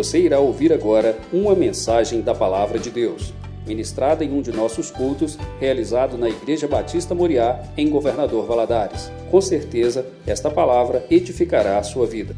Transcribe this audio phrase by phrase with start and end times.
[0.00, 3.34] Você irá ouvir agora uma mensagem da Palavra de Deus,
[3.66, 9.10] ministrada em um de nossos cultos, realizado na Igreja Batista Moriá, em Governador Valadares.
[9.30, 12.34] Com certeza, esta palavra edificará a sua vida.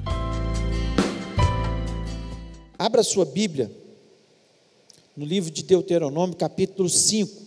[2.77, 3.71] Abra sua Bíblia
[5.17, 7.43] no livro de Deuteronômio, capítulo 5.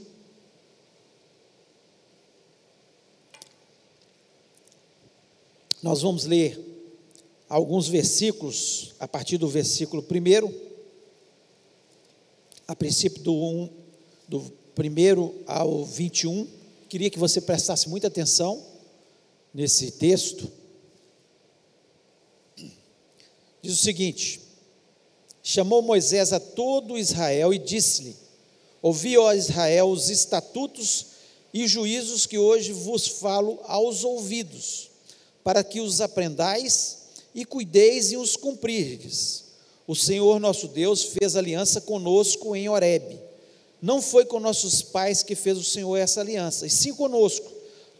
[5.84, 6.65] Nós vamos ler
[7.48, 10.54] alguns versículos, a partir do versículo 1,
[12.68, 13.70] a princípio do 1,
[14.28, 14.40] do
[14.78, 16.48] 1 ao 21.
[16.90, 18.64] Queria que você prestasse muita atenção
[19.54, 20.52] nesse texto.
[23.62, 24.42] Diz o seguinte:
[25.44, 28.16] Chamou Moisés a todo Israel e disse-lhe:
[28.82, 31.08] Ouvi, ó Israel, os estatutos
[31.54, 34.90] e juízos que hoje vos falo aos ouvidos,
[35.44, 37.05] para que os aprendais
[37.36, 39.44] e cuideis e os cumprirdes.
[39.86, 43.20] O Senhor nosso Deus fez aliança conosco em Horebe.
[43.82, 47.52] Não foi com nossos pais que fez o Senhor essa aliança, e sim conosco,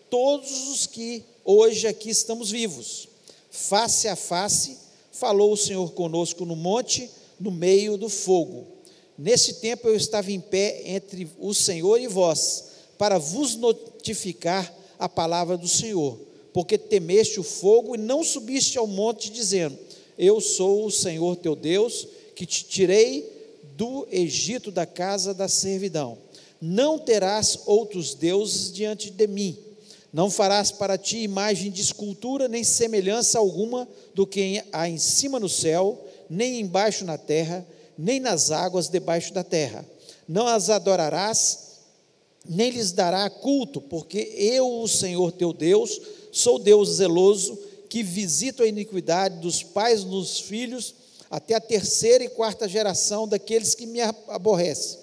[0.10, 3.10] todos os que hoje aqui estamos vivos.
[3.52, 4.78] Face a face,
[5.12, 7.10] falou o Senhor conosco no monte,
[7.40, 8.66] no meio do fogo.
[9.18, 12.64] Nesse tempo eu estava em pé entre o Senhor e vós,
[12.98, 16.18] para vos notificar a palavra do Senhor,
[16.56, 19.78] porque temeste o fogo e não subiste ao monte, dizendo:
[20.18, 23.30] Eu sou o Senhor teu Deus, que te tirei
[23.76, 26.18] do Egito da casa da servidão.
[26.62, 29.58] Não terás outros deuses diante de mim.
[30.14, 35.38] Não farás para ti imagem de escultura, nem semelhança alguma do que há em cima
[35.38, 39.86] no céu, nem embaixo na terra, nem nas águas debaixo da terra.
[40.26, 41.66] Não as adorarás,
[42.48, 46.00] nem lhes dará culto, porque eu, o Senhor teu Deus,
[46.36, 47.58] sou Deus zeloso,
[47.90, 50.94] que visito a iniquidade dos pais nos filhos,
[51.32, 55.00] até a terceira e quarta geração daqueles que me aborrecem.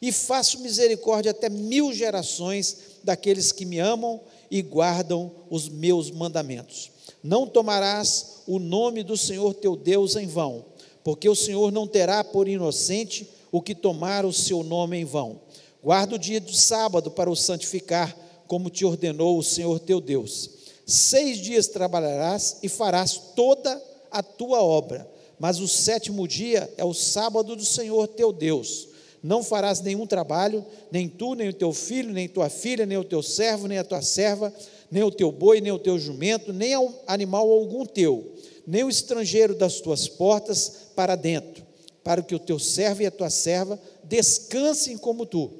[0.00, 6.90] E faço misericórdia até mil gerações daqueles que me amam e guardam os meus mandamentos.
[7.22, 10.64] Não tomarás o nome do Senhor teu Deus em vão,
[11.04, 15.40] porque o Senhor não terá por inocente o que tomar o seu nome em vão.
[15.80, 18.16] Guarda o dia do sábado para o santificar,
[18.48, 20.61] como te ordenou o Senhor teu Deus.
[20.86, 26.92] Seis dias trabalharás e farás toda a tua obra, mas o sétimo dia é o
[26.94, 28.88] sábado do Senhor teu Deus.
[29.22, 33.04] Não farás nenhum trabalho, nem tu, nem o teu filho, nem tua filha, nem o
[33.04, 34.52] teu servo, nem a tua serva,
[34.90, 36.72] nem o teu boi, nem o teu jumento, nem
[37.06, 38.32] animal algum teu,
[38.66, 41.64] nem o estrangeiro das tuas portas para dentro,
[42.02, 45.50] para que o teu servo e a tua serva descansem como tu.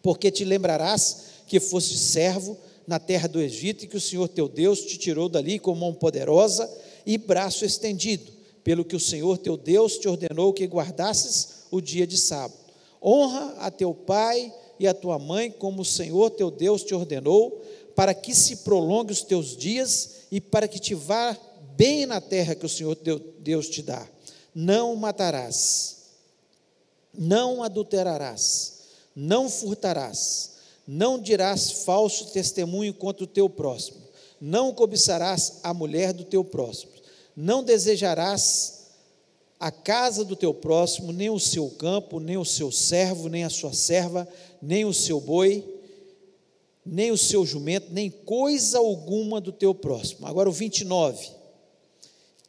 [0.00, 2.56] Porque te lembrarás que foste servo
[2.88, 5.92] na terra do Egito e que o Senhor teu Deus te tirou dali com mão
[5.92, 6.68] poderosa
[7.04, 8.32] e braço estendido,
[8.64, 12.58] pelo que o Senhor teu Deus te ordenou que guardasses o dia de sábado.
[13.02, 14.50] Honra a teu pai
[14.80, 17.62] e a tua mãe, como o Senhor teu Deus te ordenou,
[17.94, 21.36] para que se prolongue os teus dias e para que te vá
[21.76, 24.08] bem na terra que o Senhor teu Deus te dá.
[24.54, 26.04] Não matarás,
[27.12, 28.78] não adulterarás,
[29.14, 30.52] não furtarás,
[30.90, 34.00] não dirás falso testemunho contra o teu próximo,
[34.40, 36.92] não cobiçarás a mulher do teu próximo,
[37.36, 38.86] não desejarás
[39.60, 43.50] a casa do teu próximo, nem o seu campo, nem o seu servo, nem a
[43.50, 44.26] sua serva,
[44.62, 45.62] nem o seu boi,
[46.86, 50.26] nem o seu jumento, nem coisa alguma do teu próximo.
[50.26, 51.28] Agora o 29.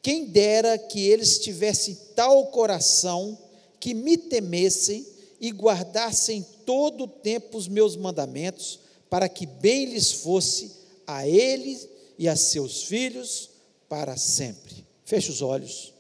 [0.02, 3.38] Quem dera que eles tivessem tal coração
[3.80, 5.06] que me temessem
[5.42, 10.72] e guardassem todo o tempo os meus mandamentos, para que bem lhes fosse
[11.08, 13.50] a eles e a seus filhos
[13.90, 14.86] para sempre.
[15.04, 15.92] Feche os olhos,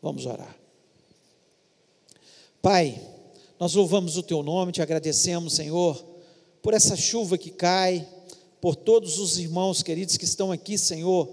[0.00, 0.56] vamos orar.
[2.62, 2.98] Pai,
[3.60, 6.16] nós louvamos o teu nome, te agradecemos, Senhor
[6.66, 8.04] por essa chuva que cai,
[8.60, 11.30] por todos os irmãos queridos que estão aqui, Senhor,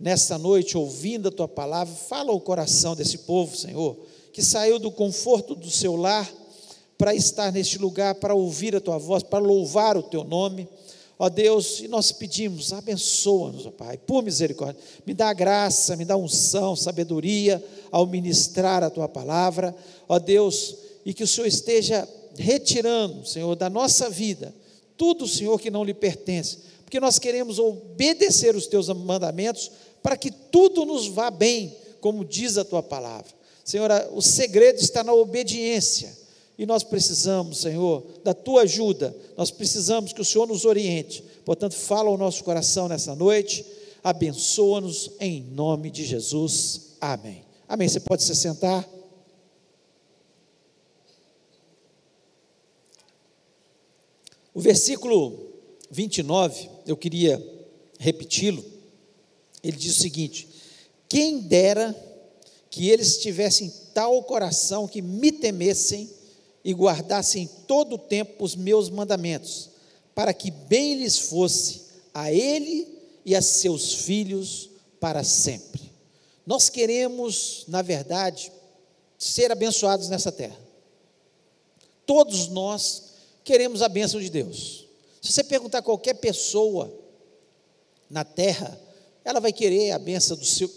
[0.00, 1.94] nesta noite ouvindo a tua palavra.
[1.94, 3.96] Fala o coração desse povo, Senhor,
[4.32, 6.28] que saiu do conforto do seu lar
[6.96, 10.68] para estar neste lugar, para ouvir a tua voz, para louvar o teu nome.
[11.18, 14.80] Ó Deus, e nós pedimos, abençoa-nos, ó Pai, por misericórdia.
[15.06, 19.74] Me dá graça, me dá unção, sabedoria ao ministrar a tua palavra.
[20.08, 24.52] Ó Deus, e que o Senhor esteja retirando, Senhor, da nossa vida
[24.96, 29.70] tudo, Senhor, que não lhe pertence, porque nós queremos obedecer os teus mandamentos
[30.02, 33.32] para que tudo nos vá bem, como diz a tua palavra.
[33.64, 36.16] Senhor, o segredo está na obediência
[36.56, 39.14] e nós precisamos, Senhor, da tua ajuda.
[39.36, 41.24] Nós precisamos que o Senhor nos oriente.
[41.44, 43.66] Portanto, fala ao nosso coração nessa noite,
[44.02, 46.96] abençoa-nos em nome de Jesus.
[47.00, 47.44] Amém.
[47.68, 47.88] Amém.
[47.88, 48.88] Você pode se sentar.
[54.54, 55.52] O versículo
[55.90, 57.44] 29, eu queria
[57.98, 58.64] repeti-lo.
[59.60, 60.48] Ele diz o seguinte:
[61.08, 61.92] Quem dera
[62.70, 66.08] que eles tivessem tal coração que me temessem
[66.64, 69.70] e guardassem todo o tempo os meus mandamentos,
[70.14, 71.82] para que bem lhes fosse
[72.12, 72.88] a ele
[73.24, 75.82] e a seus filhos para sempre.
[76.46, 78.50] Nós queremos, na verdade,
[79.18, 80.58] ser abençoados nessa terra.
[82.06, 84.86] Todos nós queremos a bênção de Deus.
[85.20, 86.92] Se você perguntar a qualquer pessoa
[88.10, 88.78] na terra,
[89.24, 90.70] ela vai querer a bênção do seu,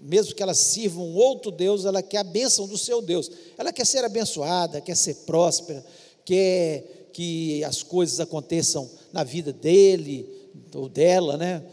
[0.00, 3.30] mesmo que ela sirva um outro Deus, ela quer a bênção do seu Deus.
[3.56, 5.84] Ela quer ser abençoada, quer ser próspera,
[6.24, 10.28] quer que as coisas aconteçam na vida dele
[10.74, 11.64] ou dela, né?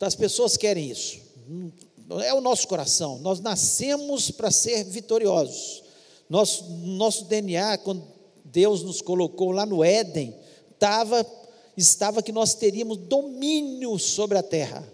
[0.00, 1.18] As pessoas querem isso.
[2.22, 3.18] É o nosso coração.
[3.18, 5.82] Nós nascemos para ser vitoriosos.
[6.28, 8.04] Nosso, nosso DNA, quando
[8.44, 10.34] Deus nos colocou lá no Éden,
[10.78, 11.26] tava,
[11.76, 14.86] estava que nós teríamos domínio sobre a terra.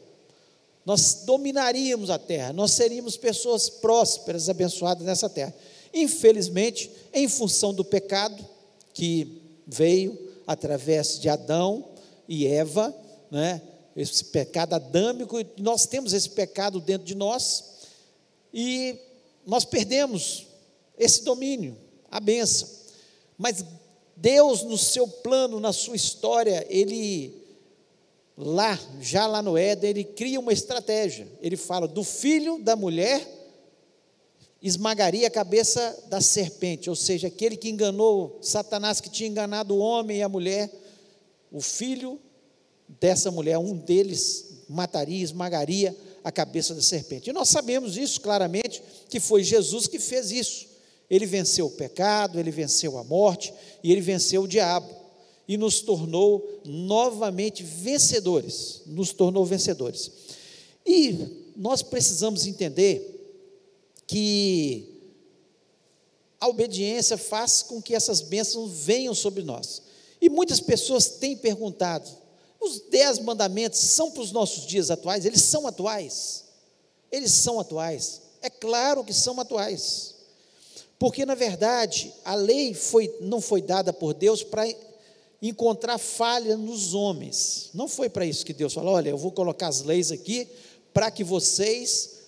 [0.85, 5.55] Nós dominaríamos a terra, nós seríamos pessoas prósperas, abençoadas nessa terra.
[5.95, 8.45] Infelizmente, em função do pecado
[8.93, 11.89] que veio através de Adão
[12.29, 12.95] e Eva,
[13.31, 13.63] né?
[13.95, 17.65] esse pecado adâmico, nós temos esse pecado dentro de nós
[18.53, 18.99] e
[19.47, 20.47] nós perdemos
[20.99, 21.77] esse domínio,
[22.11, 22.69] a benção.
[23.37, 23.65] Mas
[24.17, 27.42] Deus, no seu plano, na sua história, Ele,
[28.37, 31.27] lá, já lá no Éden, Ele cria uma estratégia.
[31.41, 33.27] Ele fala: do filho da mulher
[34.61, 39.79] esmagaria a cabeça da serpente, ou seja, aquele que enganou Satanás, que tinha enganado o
[39.79, 40.71] homem e a mulher,
[41.51, 42.21] o filho
[43.01, 47.29] dessa mulher, um deles mataria, esmagaria a cabeça da serpente.
[47.29, 50.69] E nós sabemos isso claramente, que foi Jesus que fez isso.
[51.11, 53.53] Ele venceu o pecado, ele venceu a morte
[53.83, 55.02] e ele venceu o diabo
[55.47, 60.11] e nos tornou novamente vencedores, nos tornou vencedores.
[60.87, 63.21] E nós precisamos entender
[64.07, 64.89] que
[66.41, 69.83] a obediência faz com que essas bênçãos venham sobre nós.
[70.21, 72.09] E muitas pessoas têm perguntado:
[72.61, 75.25] os dez mandamentos são para os nossos dias atuais?
[75.25, 76.45] Eles são atuais.
[77.11, 78.23] Eles são atuais.
[78.41, 80.15] É claro que são atuais.
[80.99, 84.69] Porque, na verdade, a lei foi, não foi dada por Deus para
[85.43, 87.71] encontrar falha nos homens.
[87.75, 90.49] Não foi para isso que Deus falou: olha, eu vou colocar as leis aqui
[90.95, 92.21] para que vocês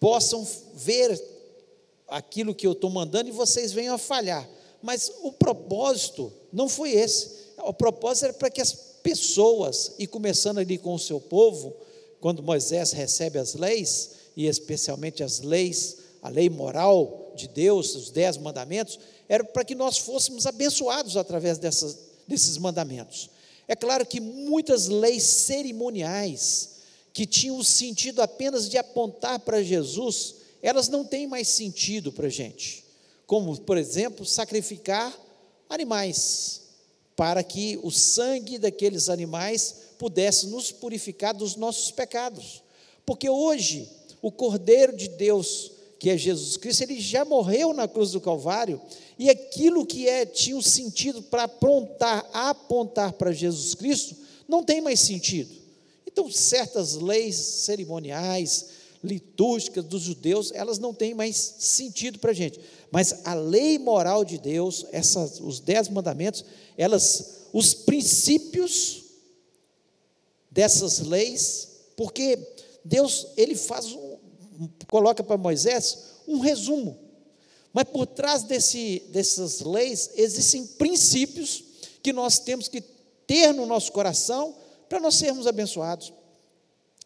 [0.00, 1.22] possam ver
[2.08, 4.48] aquilo que eu estou mandando e vocês venham a falhar.
[4.82, 7.44] Mas o propósito não foi esse.
[7.58, 8.72] O propósito era para que as
[9.02, 11.74] pessoas, e começando ali com o seu povo,
[12.20, 18.10] quando Moisés recebe as leis, e especialmente as leis, a lei moral de Deus, os
[18.10, 23.30] dez mandamentos, era para que nós fôssemos abençoados através dessas, desses mandamentos.
[23.66, 26.70] É claro que muitas leis cerimoniais,
[27.12, 32.26] que tinham o sentido apenas de apontar para Jesus, elas não têm mais sentido para
[32.26, 32.84] a gente.
[33.26, 35.12] Como, por exemplo, sacrificar
[35.68, 36.62] animais
[37.16, 42.62] para que o sangue daqueles animais pudesse nos purificar dos nossos pecados.
[43.06, 43.88] Porque hoje,
[44.20, 48.80] o Cordeiro de Deus, que é Jesus Cristo, ele já morreu na cruz do Calvário,
[49.18, 54.16] e aquilo que é, tinha um sentido para apontar, apontar para Jesus Cristo,
[54.48, 55.54] não tem mais sentido.
[56.06, 58.66] Então, certas leis cerimoniais,
[59.02, 62.58] litúrgicas dos judeus, elas não têm mais sentido para a gente.
[62.90, 66.44] Mas a lei moral de Deus, essas, os dez mandamentos,
[66.76, 69.04] elas, os princípios
[70.50, 72.38] dessas leis, porque
[72.84, 73.92] Deus ele faz
[74.90, 76.98] coloca para Moisés um resumo.
[77.72, 81.64] Mas por trás desse, dessas leis existem princípios
[82.02, 82.80] que nós temos que
[83.26, 84.54] ter no nosso coração
[84.88, 86.12] para nós sermos abençoados.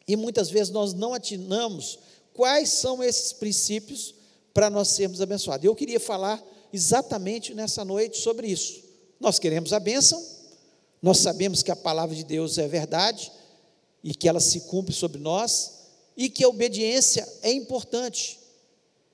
[0.06, 1.98] E muitas vezes nós não atinamos
[2.34, 4.14] quais são esses princípios
[4.52, 5.64] para nós sermos abençoados.
[5.64, 8.82] Eu queria falar exatamente nessa noite sobre isso.
[9.18, 10.22] Nós queremos a bênção,
[11.00, 13.32] nós sabemos que a palavra de Deus é verdade
[14.02, 15.77] e que ela se cumpre sobre nós
[16.18, 18.40] e que a obediência é importante.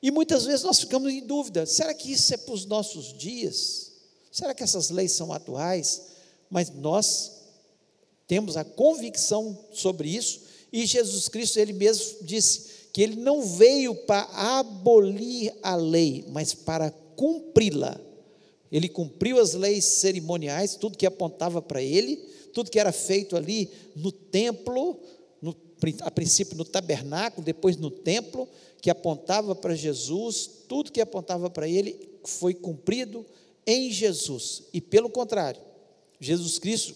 [0.03, 3.93] E muitas vezes nós ficamos em dúvida: será que isso é para os nossos dias?
[4.33, 6.03] Será que essas leis são atuais?
[6.51, 7.31] Mas nós
[8.27, 10.41] temos a convicção sobre isso
[10.77, 14.23] e Jesus Cristo, ele mesmo disse que ele não veio para
[14.59, 17.97] abolir a lei, mas para cumpri-la.
[18.73, 22.17] Ele cumpriu as leis cerimoniais, tudo que apontava para ele,
[22.53, 24.99] tudo que era feito ali no templo,
[26.01, 28.49] a princípio no tabernáculo, depois no templo,
[28.81, 33.25] que apontava para Jesus, tudo que apontava para ele foi cumprido
[33.67, 34.65] em Jesus.
[34.73, 35.61] E pelo contrário,
[36.21, 36.95] Jesus Cristo,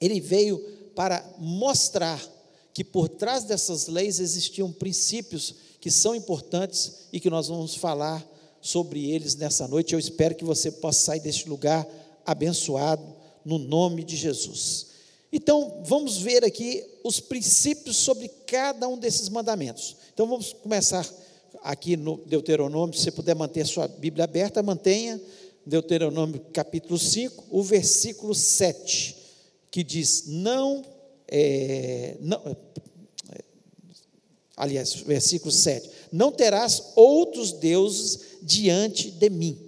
[0.00, 0.58] ele veio
[0.94, 2.20] para mostrar
[2.72, 8.26] que por trás dessas leis existiam princípios que são importantes e que nós vamos falar
[8.60, 9.92] sobre eles nessa noite.
[9.92, 11.86] Eu espero que você possa sair deste lugar
[12.24, 13.04] abençoado
[13.44, 14.93] no nome de Jesus.
[15.36, 19.96] Então, vamos ver aqui os princípios sobre cada um desses mandamentos.
[20.12, 21.04] Então, vamos começar
[21.60, 22.96] aqui no Deuteronômio.
[22.96, 25.20] Se você puder manter sua Bíblia aberta, mantenha.
[25.66, 29.16] Deuteronômio capítulo 5, o versículo 7,
[29.72, 30.84] que diz: Não,
[31.26, 33.42] é, não é,
[34.56, 39.58] aliás, versículo 7: Não terás outros deuses diante de mim.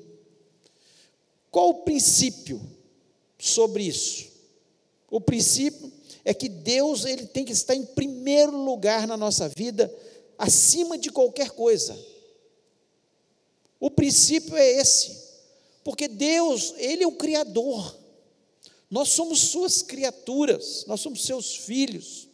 [1.51, 2.61] Qual o princípio
[3.37, 4.36] sobre isso?
[5.11, 5.93] O princípio
[6.25, 9.93] é que Deus ele tem que estar em primeiro lugar na nossa vida,
[10.37, 11.97] acima de qualquer coisa.
[13.79, 15.17] O princípio é esse,
[15.85, 17.97] porque Deus, ele é o criador.
[18.91, 22.29] Nós somos suas criaturas, nós somos seus filhos.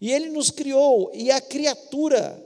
[0.00, 2.45] E ele nos criou, e a criatura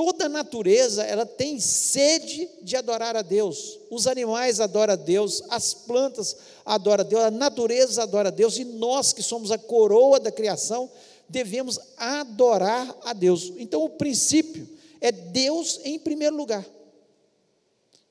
[0.00, 3.78] toda a natureza ela tem sede de adorar a Deus.
[3.90, 8.56] Os animais adoram a Deus, as plantas adoram a Deus, a natureza adora a Deus
[8.56, 10.90] e nós que somos a coroa da criação
[11.28, 13.52] devemos adorar a Deus.
[13.58, 14.66] Então o princípio
[15.02, 16.64] é Deus em primeiro lugar.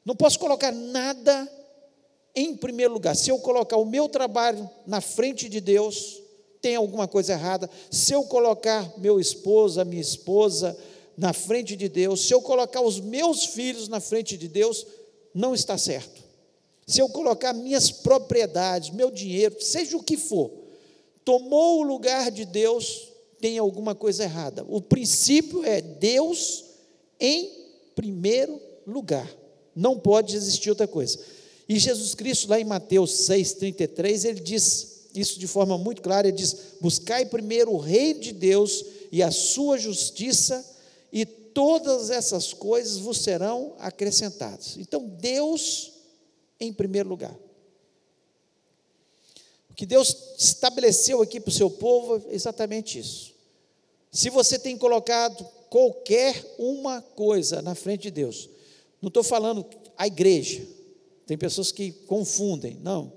[0.05, 1.51] Não posso colocar nada
[2.36, 3.15] em primeiro lugar.
[3.15, 6.22] Se eu colocar o meu trabalho na frente de Deus,
[6.62, 7.67] tem alguma coisa errada.
[7.89, 10.77] Se eu colocar meu esposo, a minha esposa,
[11.20, 14.88] na frente de Deus, se eu colocar os meus filhos na frente de Deus,
[15.34, 16.24] não está certo.
[16.88, 20.50] Se eu colocar minhas propriedades, meu dinheiro, seja o que for,
[21.26, 23.10] tomou o lugar de Deus,
[23.42, 24.66] tem alguma coisa errada.
[24.70, 26.64] O princípio é Deus
[27.20, 27.52] em
[27.94, 28.58] primeiro
[28.88, 29.30] lugar.
[29.76, 31.20] Não pode existir outra coisa.
[31.68, 36.38] E Jesus Cristo, lá em Mateus 6,33, ele diz isso de forma muito clara: ele
[36.38, 40.66] diz: Buscai primeiro o reino de Deus e a sua justiça
[41.12, 44.78] e todas essas coisas vos serão acrescentadas.
[44.78, 45.94] Então, Deus
[46.60, 47.36] em primeiro lugar.
[49.70, 53.34] O que Deus estabeleceu aqui para o seu povo é exatamente isso.
[54.12, 58.50] Se você tem colocado qualquer uma coisa na frente de Deus,
[59.01, 59.66] não estou falando
[59.98, 60.68] a igreja,
[61.25, 63.13] tem pessoas que confundem, não,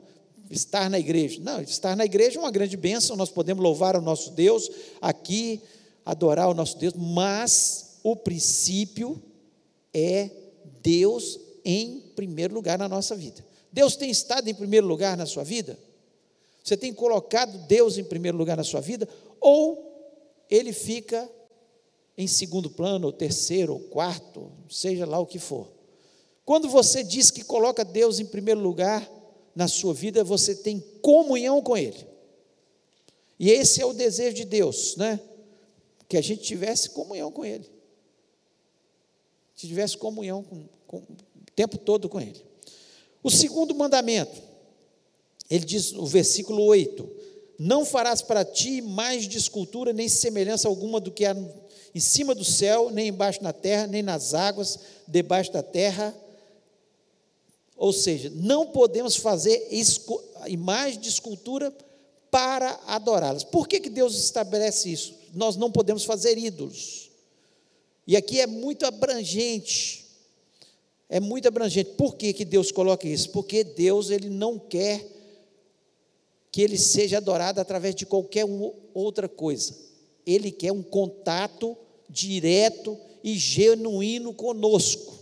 [0.50, 4.02] estar na igreja, não, estar na igreja é uma grande bênção, nós podemos louvar o
[4.02, 4.70] nosso Deus
[5.00, 5.62] aqui,
[6.04, 9.22] adorar o nosso Deus, mas o princípio
[9.94, 10.30] é
[10.82, 13.44] Deus em primeiro lugar na nossa vida.
[13.72, 15.78] Deus tem estado em primeiro lugar na sua vida?
[16.62, 19.08] Você tem colocado Deus em primeiro lugar na sua vida?
[19.40, 19.90] Ou
[20.50, 21.28] ele fica
[22.16, 25.68] em segundo plano, ou terceiro, ou quarto, seja lá o que for.
[26.44, 29.08] Quando você diz que coloca Deus em primeiro lugar
[29.54, 32.06] na sua vida, você tem comunhão com Ele.
[33.38, 35.18] E esse é o desejo de Deus, né?
[36.12, 37.64] Que a gente tivesse comunhão com Ele.
[39.56, 41.06] Que tivesse comunhão com, com, o
[41.56, 42.44] tempo todo com Ele.
[43.22, 44.42] O segundo mandamento,
[45.48, 47.08] ele diz no versículo 8:
[47.58, 51.34] Não farás para ti mais de escultura, nem semelhança alguma do que há
[51.94, 56.14] em cima do céu, nem embaixo na terra, nem nas águas debaixo da terra.
[57.74, 59.66] Ou seja, não podemos fazer
[60.46, 61.74] imagem de escultura
[62.30, 63.44] para adorá-las.
[63.44, 65.21] Por que, que Deus estabelece isso?
[65.32, 67.10] Nós não podemos fazer ídolos.
[68.06, 70.04] E aqui é muito abrangente.
[71.08, 71.90] É muito abrangente.
[71.92, 73.30] Por que, que Deus coloca isso?
[73.30, 75.06] Porque Deus ele não quer
[76.50, 78.44] que ele seja adorado através de qualquer
[78.92, 79.74] outra coisa.
[80.26, 81.76] Ele quer um contato
[82.08, 85.18] direto e genuíno conosco.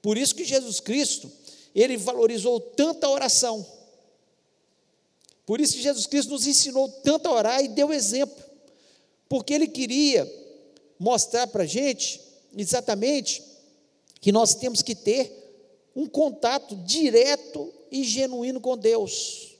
[0.00, 1.30] Por isso que Jesus Cristo,
[1.74, 3.66] ele valorizou tanta oração.
[5.44, 8.44] Por isso que Jesus Cristo nos ensinou tanto a orar e deu exemplo,
[9.28, 10.30] porque Ele queria
[10.98, 12.20] mostrar para a gente
[12.56, 13.42] exatamente
[14.20, 15.32] que nós temos que ter
[15.94, 19.56] um contato direto e genuíno com Deus.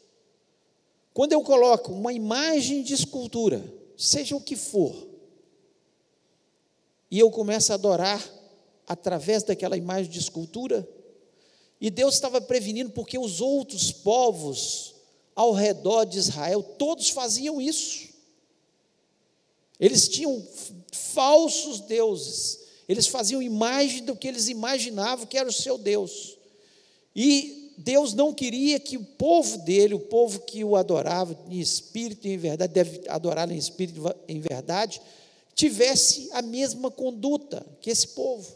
[1.14, 3.64] Quando eu coloco uma imagem de escultura,
[3.96, 4.94] seja o que for,
[7.11, 8.23] e eu começo a adorar
[8.87, 10.87] através daquela imagem de escultura,
[11.80, 14.94] e Deus estava prevenindo porque os outros povos
[15.35, 18.08] ao redor de Israel, todos faziam isso.
[19.78, 20.42] Eles tinham
[20.92, 26.38] falsos deuses, eles faziam imagem do que eles imaginavam que era o seu Deus.
[27.14, 32.26] E Deus não queria que o povo dele, o povo que o adorava em espírito
[32.26, 35.00] e em verdade, deve adorá-lo em espírito e em verdade,
[35.54, 38.54] tivesse a mesma conduta que esse povo.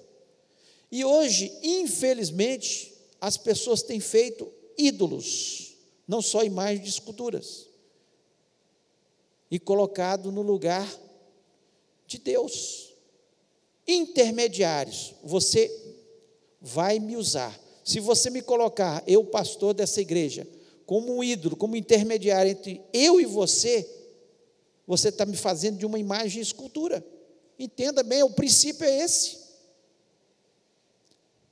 [0.90, 5.70] E hoje, infelizmente, as pessoas têm feito ídolos
[6.10, 7.68] não só imagens de esculturas,
[9.48, 10.84] e colocado no lugar
[12.10, 12.92] de Deus.
[13.86, 15.70] Intermediários, você
[16.60, 17.58] vai me usar.
[17.84, 20.46] Se você me colocar, eu, pastor dessa igreja,
[20.84, 23.88] como um ídolo, como intermediário entre eu e você,
[24.86, 27.04] você está me fazendo de uma imagem e escultura.
[27.56, 29.38] Entenda bem, o princípio é esse.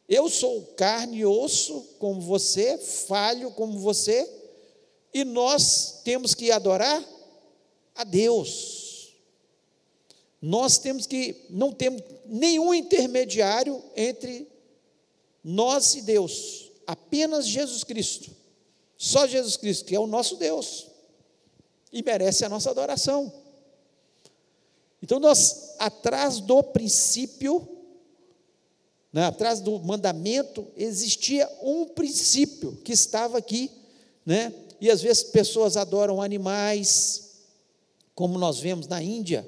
[0.09, 4.29] Eu sou carne e osso como você, falho como você,
[5.15, 7.05] e nós temos que adorar
[7.95, 8.88] a Deus.
[10.41, 14.49] Nós temos que, não temos nenhum intermediário entre
[15.43, 18.31] nós e Deus, apenas Jesus Cristo.
[18.97, 20.87] Só Jesus Cristo, que é o nosso Deus,
[21.93, 23.33] e merece a nossa adoração.
[25.03, 27.67] Então, nós, atrás do princípio,
[29.13, 33.71] né, atrás do mandamento, existia um princípio que estava aqui,
[34.27, 34.53] né?
[34.81, 37.31] E às vezes pessoas adoram animais,
[38.15, 39.47] como nós vemos na Índia,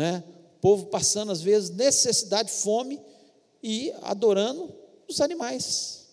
[0.00, 0.24] né?
[0.56, 2.98] O povo passando às vezes necessidade, fome
[3.62, 4.74] e adorando
[5.06, 6.06] os animais.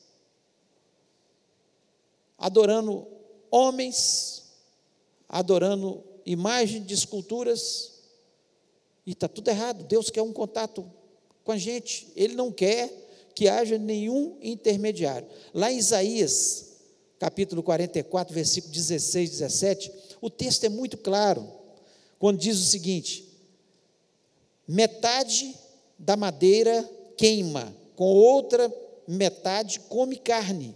[2.37, 3.07] Adorando
[3.49, 4.43] homens,
[5.29, 7.93] adorando imagem de esculturas,
[9.05, 9.85] e está tudo errado.
[9.85, 10.85] Deus quer um contato
[11.45, 12.91] com a gente, Ele não quer
[13.33, 15.29] que haja nenhum intermediário.
[15.53, 16.73] Lá em Isaías,
[17.17, 21.49] capítulo 44, versículo 16, 17, o texto é muito claro,
[22.19, 23.26] quando diz o seguinte:
[24.67, 25.55] metade
[25.97, 28.71] da madeira queima, com outra
[29.07, 30.75] metade come carne,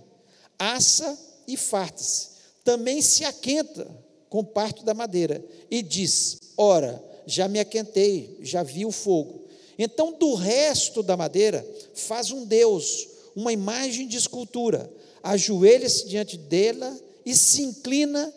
[0.58, 1.18] assa
[1.48, 2.30] e farta-se.
[2.64, 3.88] Também se aquenta
[4.30, 9.46] com parte da madeira e diz: Ora, já me aquentei, já vi o fogo.
[9.78, 14.92] Então, do resto da madeira, faz um Deus, uma imagem de escultura,
[15.24, 18.34] ajoelha-se diante dela e se inclina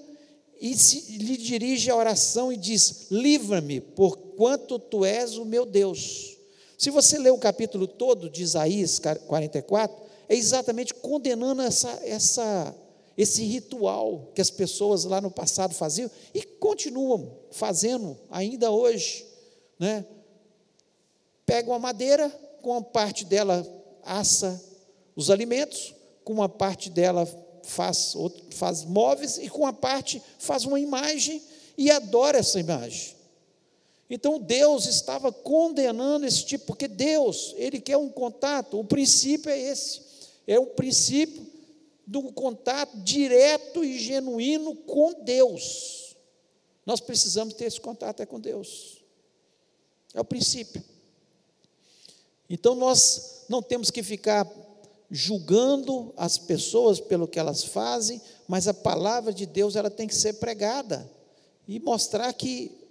[0.61, 3.81] e se, lhe dirige a oração e diz: Livra-me,
[4.35, 6.37] porquanto tu és o meu Deus.
[6.77, 9.97] Se você ler o capítulo todo de Isaías 44,
[10.29, 12.75] é exatamente condenando essa, essa,
[13.17, 19.25] esse ritual que as pessoas lá no passado faziam e continuam fazendo ainda hoje.
[19.79, 20.05] Né?
[21.47, 22.29] Pega uma madeira,
[22.61, 23.65] com uma parte dela
[24.03, 24.61] assa
[25.15, 25.95] os alimentos,
[26.25, 27.25] com uma parte dela
[27.63, 28.15] faz,
[28.51, 31.41] faz móveis e com uma parte faz uma imagem
[31.79, 33.15] e adora essa imagem.
[34.15, 39.59] Então Deus estava condenando esse tipo, porque Deus, Ele quer um contato, o princípio é
[39.59, 40.03] esse,
[40.47, 41.45] é o princípio
[42.07, 46.15] do contato direto e genuíno com Deus.
[46.87, 49.03] Nós precisamos ter esse contato é com Deus.
[50.15, 50.81] É o princípio.
[52.49, 54.49] Então nós não temos que ficar
[55.11, 60.15] julgando as pessoas pelo que elas fazem, mas a palavra de Deus ela tem que
[60.15, 61.11] ser pregada
[61.67, 62.84] e mostrar que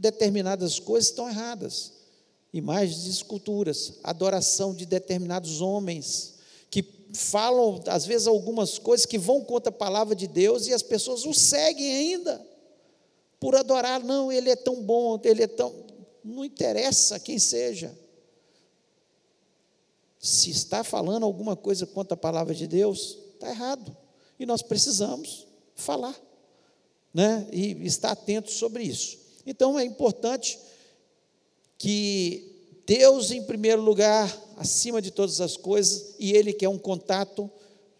[0.00, 1.92] determinadas coisas estão erradas.
[2.52, 6.34] Imagens de esculturas, adoração de determinados homens,
[6.70, 6.82] que
[7.12, 11.24] falam, às vezes, algumas coisas que vão contra a palavra de Deus e as pessoas
[11.26, 12.44] o seguem ainda,
[13.38, 14.02] por adorar.
[14.02, 15.72] Não, ele é tão bom, ele é tão.
[16.24, 17.96] Não interessa quem seja.
[20.18, 23.96] Se está falando alguma coisa contra a palavra de Deus, está errado.
[24.38, 26.18] E nós precisamos falar,
[27.14, 27.46] né?
[27.52, 29.19] E estar atentos sobre isso.
[29.46, 30.58] Então é importante
[31.78, 32.50] que
[32.86, 37.50] Deus, em primeiro lugar, acima de todas as coisas, e Ele quer um contato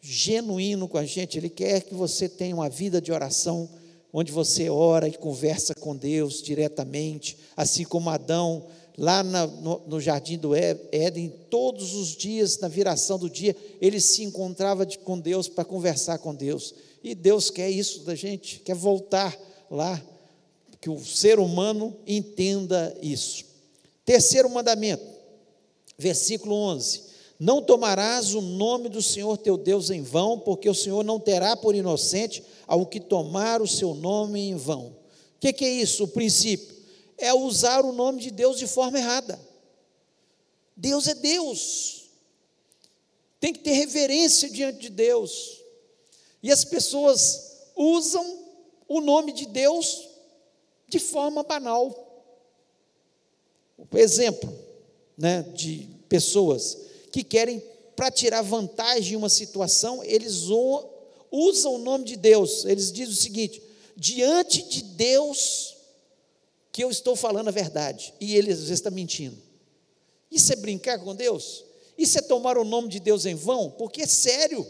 [0.00, 3.68] genuíno com a gente, Ele quer que você tenha uma vida de oração,
[4.12, 8.66] onde você ora e conversa com Deus diretamente, assim como Adão,
[8.98, 14.84] lá no, jardim do Éden, todos os dias, na viração do dia, ele se encontrava
[15.04, 19.38] com Deus para conversar com Deus, e Deus quer isso da gente, quer voltar
[19.70, 20.02] lá
[20.80, 23.44] que o ser humano entenda isso.
[24.04, 25.04] Terceiro mandamento,
[25.98, 27.02] versículo 11:
[27.38, 31.54] Não tomarás o nome do Senhor teu Deus em vão, porque o Senhor não terá
[31.54, 34.86] por inocente ao que tomar o seu nome em vão.
[34.86, 36.04] O que, que é isso?
[36.04, 36.74] O princípio
[37.18, 39.38] é usar o nome de Deus de forma errada.
[40.74, 42.08] Deus é Deus.
[43.38, 45.60] Tem que ter reverência diante de Deus.
[46.42, 48.46] E as pessoas usam
[48.88, 50.09] o nome de Deus
[50.90, 52.08] de forma banal.
[53.94, 54.52] Exemplo
[55.16, 56.78] né, de pessoas
[57.12, 57.62] que querem,
[57.94, 60.44] para tirar vantagem em uma situação, eles
[61.30, 62.64] usam o nome de Deus.
[62.64, 63.62] Eles dizem o seguinte:
[63.96, 65.76] diante de Deus
[66.72, 69.36] que eu estou falando a verdade, e ele às vezes está mentindo.
[70.30, 71.64] Isso é brincar com Deus?
[71.98, 73.70] Isso é tomar o nome de Deus em vão?
[73.70, 74.66] Porque é sério.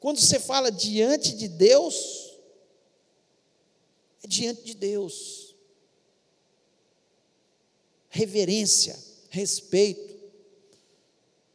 [0.00, 2.31] Quando você fala diante de Deus,
[4.22, 5.54] é diante de Deus.
[8.08, 8.98] Reverência,
[9.30, 10.12] respeito.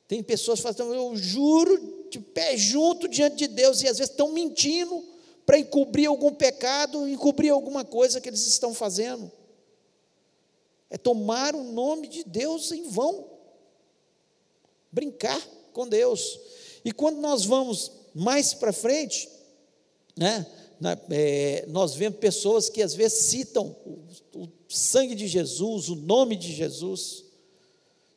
[0.07, 4.11] Tem pessoas que falam, eu juro de pé junto diante de Deus, e às vezes
[4.11, 5.03] estão mentindo
[5.45, 9.31] para encobrir algum pecado, encobrir alguma coisa que eles estão fazendo.
[10.89, 13.29] É tomar o nome de Deus em vão,
[14.91, 15.41] brincar
[15.73, 16.39] com Deus.
[16.83, 19.29] E quando nós vamos mais para frente,
[20.17, 20.45] né,
[20.79, 23.99] na, é, nós vemos pessoas que às vezes citam o,
[24.35, 27.25] o sangue de Jesus, o nome de Jesus.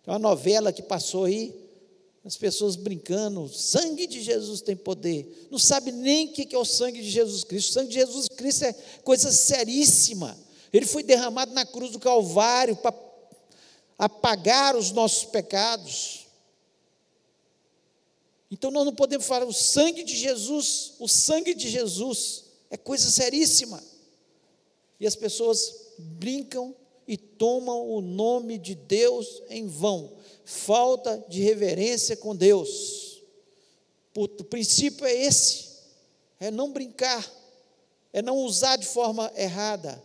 [0.02, 1.54] Tem uma novela que passou aí,
[2.22, 5.48] as pessoas brincando, sangue de Jesus tem poder.
[5.50, 7.70] Não sabe nem o que é o sangue de Jesus Cristo.
[7.70, 10.36] O sangue de Jesus Cristo é coisa seríssima.
[10.70, 12.94] Ele foi derramado na cruz do Calvário para
[13.98, 16.26] apagar os nossos pecados.
[18.50, 23.10] Então nós não podemos falar o sangue de Jesus, o sangue de Jesus é coisa
[23.10, 23.82] seríssima.
[24.98, 26.74] E as pessoas brincam
[27.06, 30.16] e tomam o nome de Deus em vão.
[30.44, 33.22] Falta de reverência com Deus.
[34.16, 35.68] O princípio é esse:
[36.38, 37.28] é não brincar,
[38.12, 40.02] é não usar de forma errada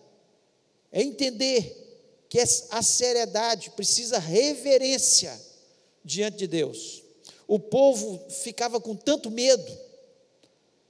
[0.96, 2.40] é entender que
[2.72, 5.38] a seriedade precisa reverência
[6.02, 7.04] diante de Deus.
[7.46, 9.78] O povo ficava com tanto medo,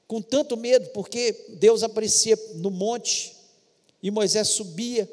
[0.08, 3.36] com tanto medo, porque Deus aparecia no monte
[4.02, 5.12] e Moisés subia,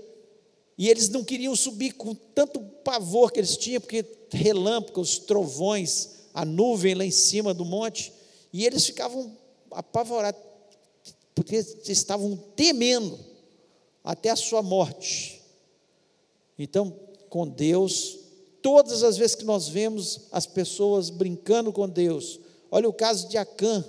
[0.77, 6.45] e eles não queriam subir com tanto pavor que eles tinham, porque relâmpagos, trovões, a
[6.45, 8.13] nuvem lá em cima do monte,
[8.53, 9.37] e eles ficavam
[9.71, 10.41] apavorados,
[11.35, 13.19] porque estavam temendo
[14.05, 15.41] até a sua morte.
[16.59, 16.95] Então,
[17.31, 18.19] com Deus,
[18.61, 22.39] todas as vezes que nós vemos as pessoas brincando com Deus,
[22.71, 23.85] olha o caso de Acã,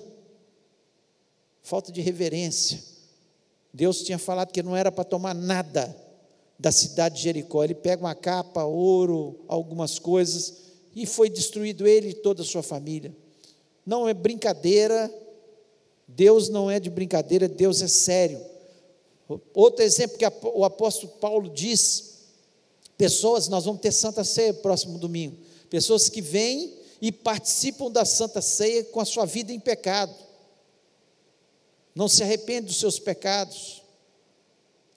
[1.63, 2.83] falta de reverência.
[3.73, 5.95] Deus tinha falado que não era para tomar nada
[6.59, 7.63] da cidade de Jericó.
[7.63, 10.53] Ele pega uma capa, ouro, algumas coisas,
[10.95, 13.15] e foi destruído ele e toda a sua família.
[13.85, 15.11] Não é brincadeira,
[16.07, 18.39] Deus não é de brincadeira, Deus é sério.
[19.53, 22.19] Outro exemplo que o apóstolo Paulo diz:
[22.97, 25.37] pessoas, nós vamos ter Santa Ceia próximo domingo,
[25.69, 30.13] pessoas que vêm e participam da Santa Ceia com a sua vida em pecado,
[31.95, 33.83] não se arrependem dos seus pecados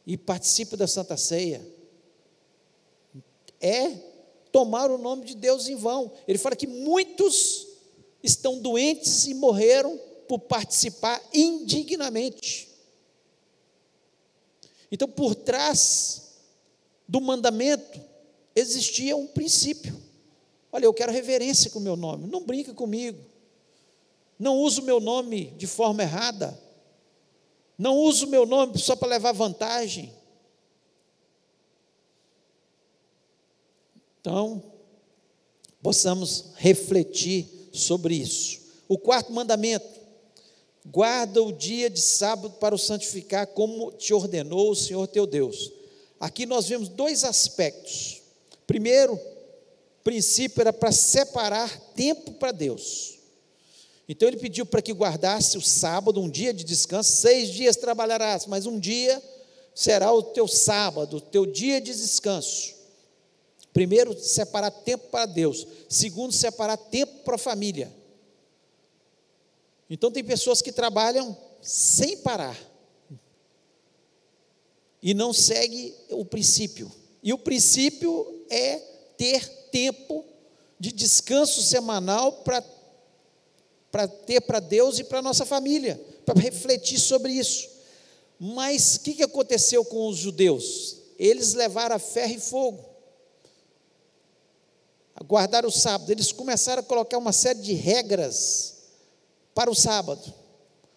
[0.06, 1.66] e participam da Santa Ceia.
[3.60, 3.90] É
[4.52, 6.12] tomar o nome de Deus em vão.
[6.26, 7.66] Ele fala que muitos
[8.22, 12.68] estão doentes e morreram por participar indignamente.
[14.90, 16.38] Então, por trás
[17.06, 18.00] do mandamento
[18.54, 19.94] existia um princípio.
[20.72, 22.26] Olha, eu quero reverência com o meu nome.
[22.26, 23.18] Não brinca comigo.
[24.38, 26.58] Não uso o meu nome de forma errada.
[27.78, 30.12] Não uso o meu nome só para levar vantagem.
[34.20, 34.62] Então,
[35.82, 38.60] possamos refletir sobre isso.
[38.88, 39.86] O quarto mandamento:
[40.84, 45.72] Guarda o dia de sábado para o santificar, como te ordenou o Senhor teu Deus.
[46.18, 48.22] Aqui nós vemos dois aspectos.
[48.66, 49.20] Primeiro,
[50.02, 53.15] princípio era para separar tempo para Deus.
[54.08, 58.46] Então ele pediu para que guardasse o sábado, um dia de descanso, seis dias trabalharás,
[58.46, 59.20] mas um dia
[59.74, 62.74] será o teu sábado, o teu dia de descanso.
[63.72, 65.66] Primeiro, separar tempo para Deus.
[65.88, 67.92] Segundo, separar tempo para a família.
[69.90, 72.56] Então tem pessoas que trabalham sem parar
[75.02, 76.90] e não segue o princípio.
[77.22, 78.76] E o princípio é
[79.16, 80.24] ter tempo
[80.78, 82.62] de descanso semanal para
[83.96, 87.66] para ter para Deus e para nossa família, para refletir sobre isso.
[88.38, 90.98] Mas o que, que aconteceu com os judeus?
[91.18, 92.84] Eles levaram a ferro e fogo,
[95.24, 98.74] guardaram o sábado, eles começaram a colocar uma série de regras
[99.54, 100.30] para o sábado.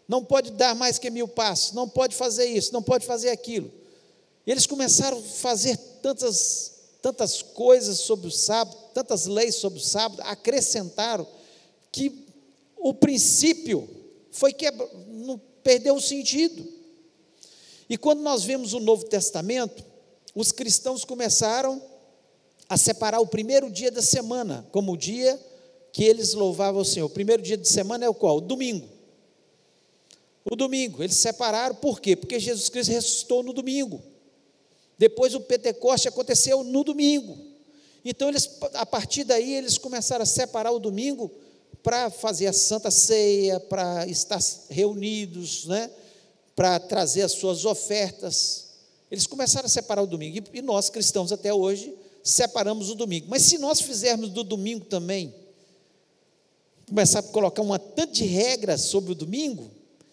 [0.06, 3.72] Não pode dar mais que mil passos, não pode fazer isso, não pode fazer aquilo.
[4.46, 10.22] Eles começaram a fazer tantas, tantas coisas sobre o sábado, tantas leis sobre o sábado,
[10.26, 11.26] acrescentaram
[11.94, 12.28] que
[12.80, 13.88] o princípio
[14.32, 14.70] foi que
[15.08, 16.66] não perdeu o sentido.
[17.90, 19.84] E quando nós vemos o Novo Testamento,
[20.36, 21.82] os cristãos começaram
[22.68, 25.40] a separar o primeiro dia da semana como o dia
[25.92, 27.08] que eles louvavam o Senhor.
[27.08, 28.38] O primeiro dia de semana é o qual?
[28.38, 28.88] O domingo.
[30.46, 32.16] O domingo, eles separaram, por quê?
[32.16, 34.02] Porque Jesus Cristo ressuscitou no domingo.
[34.98, 37.38] Depois o Pentecoste aconteceu no domingo.
[38.04, 41.32] Então, eles, a partir daí, eles começaram a separar o domingo
[41.82, 45.90] para fazer a santa ceia, para estar reunidos, né?
[46.56, 48.68] para trazer as suas ofertas.
[49.10, 53.28] Eles começaram a separar o domingo, e nós cristãos até hoje separamos o domingo.
[53.30, 55.34] Mas se nós fizermos do domingo também,
[56.86, 59.72] começar a colocar uma tanta de regras sobre o domingo,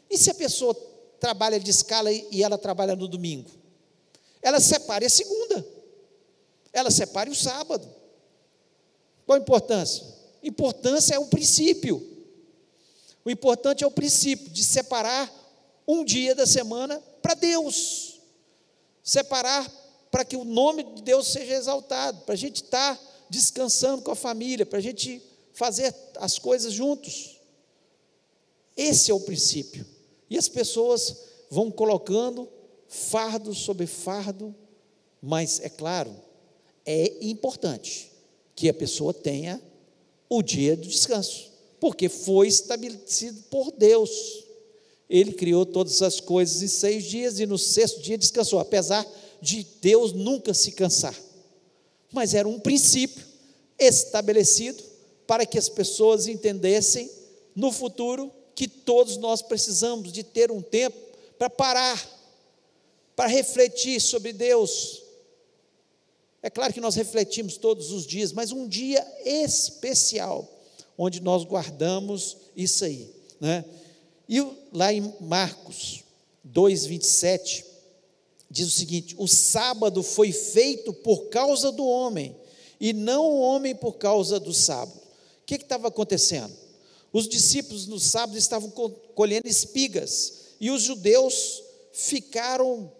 [0.09, 0.73] e se a pessoa
[1.19, 3.51] trabalha de escala e ela trabalha no domingo?
[4.41, 5.67] Ela separe a segunda,
[6.73, 7.89] ela separe o sábado.
[9.27, 10.16] Qual a importância?
[10.47, 12.01] Importância é o princípio.
[13.25, 15.29] O importante é o princípio de separar
[15.89, 18.21] um dia da semana para Deus.
[19.03, 19.69] Separar
[20.09, 24.13] para que o nome de Deus seja exaltado, para a gente estar tá descansando com
[24.13, 25.21] a família, para a gente
[25.53, 27.41] fazer as coisas juntos.
[28.77, 29.85] Esse é o princípio.
[30.31, 32.49] E as pessoas vão colocando
[32.87, 34.55] fardo sobre fardo,
[35.21, 36.15] mas é claro,
[36.85, 38.13] é importante
[38.55, 39.61] que a pessoa tenha
[40.29, 44.45] o dia do descanso, porque foi estabelecido por Deus.
[45.09, 49.07] Ele criou todas as coisas em seis dias e no sexto dia descansou, apesar
[49.41, 51.15] de Deus nunca se cansar.
[52.13, 53.25] Mas era um princípio
[53.79, 54.83] estabelecido
[55.27, 57.11] para que as pessoas entendessem
[57.55, 60.97] no futuro que todos nós precisamos de ter um tempo
[61.39, 62.17] para parar,
[63.15, 65.03] para refletir sobre Deus,
[66.43, 70.49] é claro que nós refletimos todos os dias, mas um dia especial,
[70.97, 73.11] onde nós guardamos isso aí.
[73.41, 73.65] Né?
[74.29, 76.05] E lá em Marcos
[76.45, 77.65] 2, 27,
[78.51, 82.37] diz o seguinte: O sábado foi feito por causa do homem,
[82.81, 84.99] e não o homem por causa do sábado.
[84.99, 86.55] O que estava acontecendo?
[87.13, 88.71] Os discípulos no sábado estavam
[89.15, 92.93] colhendo espigas, e os judeus ficaram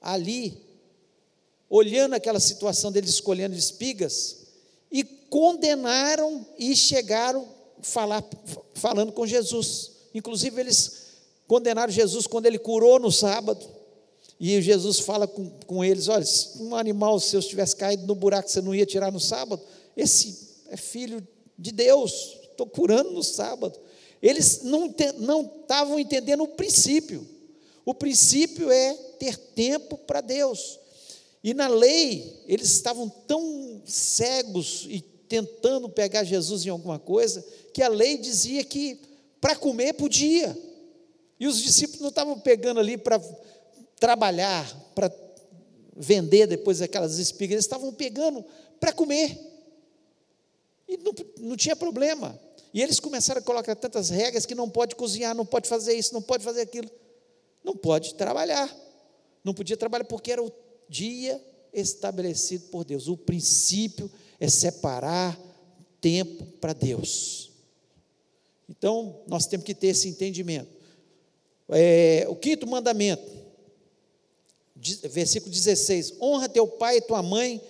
[0.00, 0.71] ali
[1.72, 4.36] olhando aquela situação deles escolhendo espigas,
[4.90, 7.48] e condenaram e chegaram
[7.80, 8.22] falar,
[8.74, 9.90] falando com Jesus.
[10.14, 10.92] Inclusive, eles
[11.48, 13.66] condenaram Jesus quando ele curou no sábado.
[14.38, 18.50] E Jesus fala com, com eles: olha, se um animal seu tivesse caído no buraco,
[18.50, 19.62] você não ia tirar no sábado?
[19.96, 21.26] Esse é filho
[21.58, 23.80] de Deus, estou curando no sábado.
[24.20, 27.26] Eles não estavam entendendo o princípio.
[27.82, 30.81] O princípio é ter tempo para Deus.
[31.42, 37.82] E na lei, eles estavam tão cegos e tentando pegar Jesus em alguma coisa, que
[37.82, 39.00] a lei dizia que
[39.40, 40.56] para comer podia.
[41.40, 43.20] E os discípulos não estavam pegando ali para
[43.98, 45.10] trabalhar, para
[45.96, 48.44] vender depois aquelas espigas, eles estavam pegando
[48.78, 49.38] para comer.
[50.86, 52.38] E não, não tinha problema.
[52.74, 56.14] E eles começaram a colocar tantas regras que não pode cozinhar, não pode fazer isso,
[56.14, 56.90] não pode fazer aquilo.
[57.62, 58.74] Não pode trabalhar.
[59.44, 60.50] Não podia trabalhar porque era o
[60.92, 63.08] dia estabelecido por Deus.
[63.08, 65.40] O princípio é separar
[66.00, 67.50] tempo para Deus.
[68.68, 70.68] Então, nós temos que ter esse entendimento.
[71.68, 73.32] É, o quinto mandamento,
[75.10, 77.60] versículo 16: honra teu pai e tua mãe,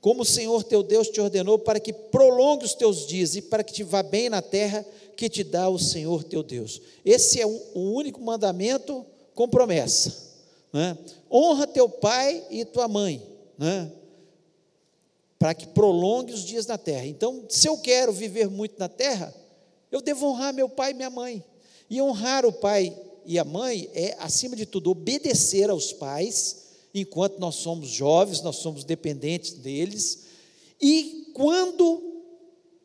[0.00, 3.62] como o Senhor teu Deus te ordenou, para que prolongue os teus dias e para
[3.62, 4.84] que te vá bem na terra
[5.16, 6.80] que te dá o Senhor teu Deus.
[7.04, 9.04] Esse é o único mandamento
[9.34, 10.31] com promessa.
[10.72, 10.96] Né?
[11.30, 13.22] Honra teu pai e tua mãe,
[13.58, 13.92] né?
[15.38, 17.04] para que prolongue os dias na terra.
[17.04, 19.34] Então, se eu quero viver muito na terra,
[19.90, 21.44] eu devo honrar meu pai e minha mãe.
[21.90, 26.62] E honrar o pai e a mãe é, acima de tudo, obedecer aos pais,
[26.94, 30.20] enquanto nós somos jovens, nós somos dependentes deles,
[30.80, 32.22] e quando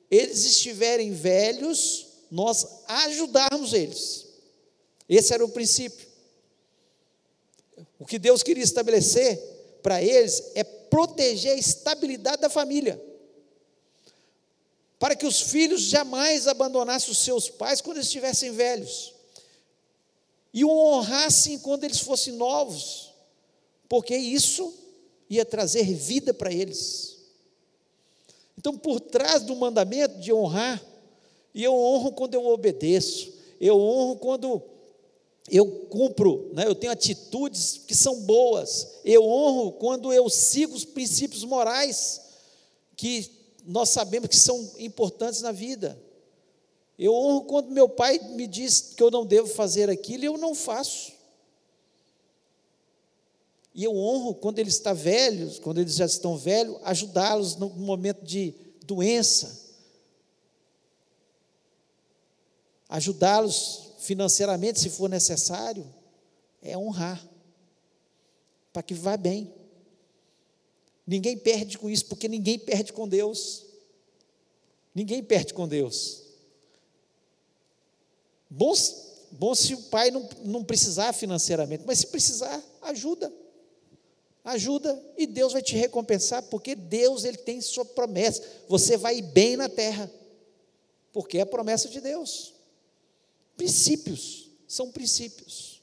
[0.09, 4.25] eles estiverem velhos, nós ajudarmos eles.
[5.07, 6.06] Esse era o princípio.
[7.99, 9.37] O que Deus queria estabelecer
[9.81, 13.01] para eles é proteger a estabilidade da família.
[14.99, 19.13] Para que os filhos jamais abandonassem os seus pais quando eles estivessem velhos.
[20.53, 23.13] E o honrassem quando eles fossem novos.
[23.87, 24.73] Porque isso
[25.29, 27.17] ia trazer vida para eles.
[28.57, 30.83] Então, por trás do mandamento de honrar,
[31.53, 34.63] e eu honro quando eu obedeço, eu honro quando
[35.49, 40.83] eu cumpro, né, eu tenho atitudes que são boas, eu honro quando eu sigo os
[40.83, 42.21] princípios morais
[42.95, 43.31] que
[43.65, 46.01] nós sabemos que são importantes na vida.
[46.97, 50.37] Eu honro quando meu pai me diz que eu não devo fazer aquilo e eu
[50.37, 51.13] não faço.
[53.75, 58.23] E eu honro quando eles estão velhos, quando eles já estão velhos, ajudá-los no momento
[58.23, 59.67] de doença.
[62.89, 65.85] Ajudá-los financeiramente, se for necessário,
[66.61, 67.21] é honrar,
[68.71, 69.53] para que vá bem.
[71.05, 73.65] Ninguém perde com isso, porque ninguém perde com Deus.
[74.95, 76.23] Ninguém perde com Deus.
[78.49, 78.73] Bom,
[79.31, 83.31] bom se o pai não, não precisar financeiramente, mas se precisar, ajuda.
[84.43, 88.41] Ajuda e Deus vai te recompensar, porque Deus ele tem sua promessa.
[88.69, 90.09] Você vai bem na terra,
[91.11, 92.56] porque é a promessa de Deus.
[93.57, 95.81] Princípios, são princípios.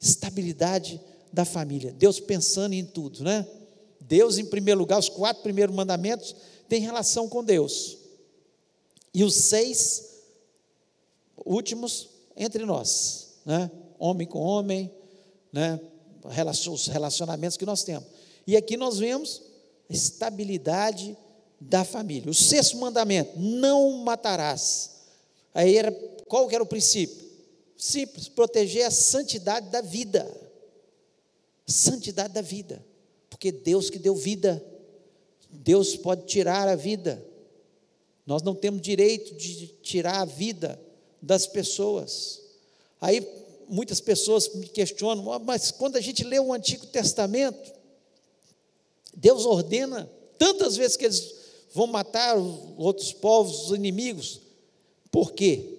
[0.00, 1.00] Estabilidade
[1.32, 1.92] da família.
[1.92, 3.46] Deus pensando em tudo, né?
[4.00, 6.34] Deus, em primeiro lugar, os quatro primeiros mandamentos
[6.68, 7.98] têm relação com Deus.
[9.12, 10.10] E os seis
[11.44, 13.70] últimos entre nós, né?
[13.98, 14.90] Homem com homem,
[15.52, 15.80] né?
[16.22, 18.06] Os relacionamentos que nós temos.
[18.46, 19.42] E aqui nós vemos
[19.88, 21.16] estabilidade
[21.60, 22.30] da família.
[22.30, 24.92] O sexto mandamento: não matarás.
[25.54, 25.90] Aí era
[26.28, 27.26] qual que era o princípio?
[27.76, 30.28] Simples, proteger a santidade da vida.
[31.66, 32.84] Santidade da vida.
[33.28, 34.64] Porque Deus que deu vida,
[35.50, 37.22] Deus pode tirar a vida.
[38.26, 40.80] Nós não temos direito de tirar a vida
[41.20, 42.42] das pessoas.
[43.00, 43.26] Aí
[43.68, 47.72] muitas pessoas me questionam, mas quando a gente lê o Antigo Testamento,
[49.14, 51.34] Deus ordena tantas vezes que eles
[51.72, 52.36] vão matar
[52.78, 54.40] outros povos, os inimigos.
[55.10, 55.75] Por quê?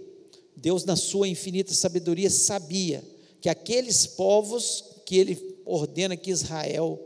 [0.57, 3.03] Deus, na sua infinita sabedoria, sabia
[3.39, 6.99] que aqueles povos que ele ordena que Israel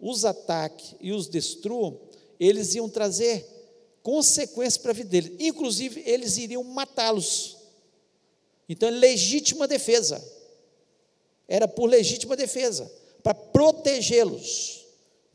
[0.00, 2.00] os ataque e os destruam,
[2.40, 3.46] eles iam trazer
[4.02, 5.32] consequências para a vida deles.
[5.38, 7.58] Inclusive, eles iriam matá-los.
[8.66, 10.24] Então, legítima defesa.
[11.46, 12.90] Era por legítima defesa,
[13.22, 14.86] para protegê-los.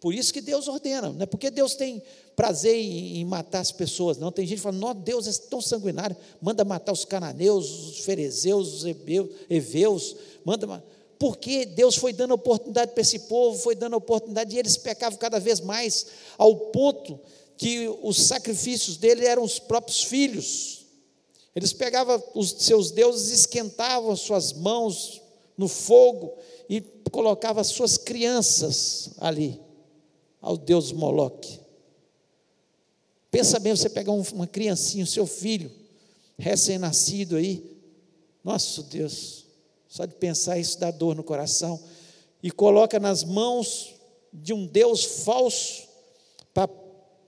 [0.04, 2.04] Por isso que Deus ordena, não é porque Deus tem
[2.36, 4.34] prazer em, matar as pessoas, não.
[4.34, 8.74] Tem gente que fala, nossa, Deus é tão sanguinário, manda matar os cananeus, os ferezeus,
[8.74, 10.13] os hebeus, heveus,
[10.44, 10.84] manda
[11.18, 15.39] porque Deus foi dando oportunidade para esse povo, foi dando oportunidade, e eles pecavam cada
[15.39, 17.18] vez mais, ao ponto
[17.56, 20.86] que os sacrifícios dele eram os próprios filhos.
[21.56, 25.22] Eles pegavam os seus deuses, esquentavam suas mãos
[25.58, 26.34] no fogo
[26.68, 29.62] e colocavam as suas crianças ali,
[30.44, 31.58] ao deus Moloque.
[33.32, 35.72] Pensa bem, você pegar uma criancinha, o seu filho,
[36.38, 37.82] recém-nascido aí,
[38.44, 39.46] nosso Deus,
[39.88, 41.80] só de pensar isso dá dor no coração.
[42.44, 43.96] E coloca nas mãos
[44.34, 45.88] de um Deus falso
[46.54, 46.70] para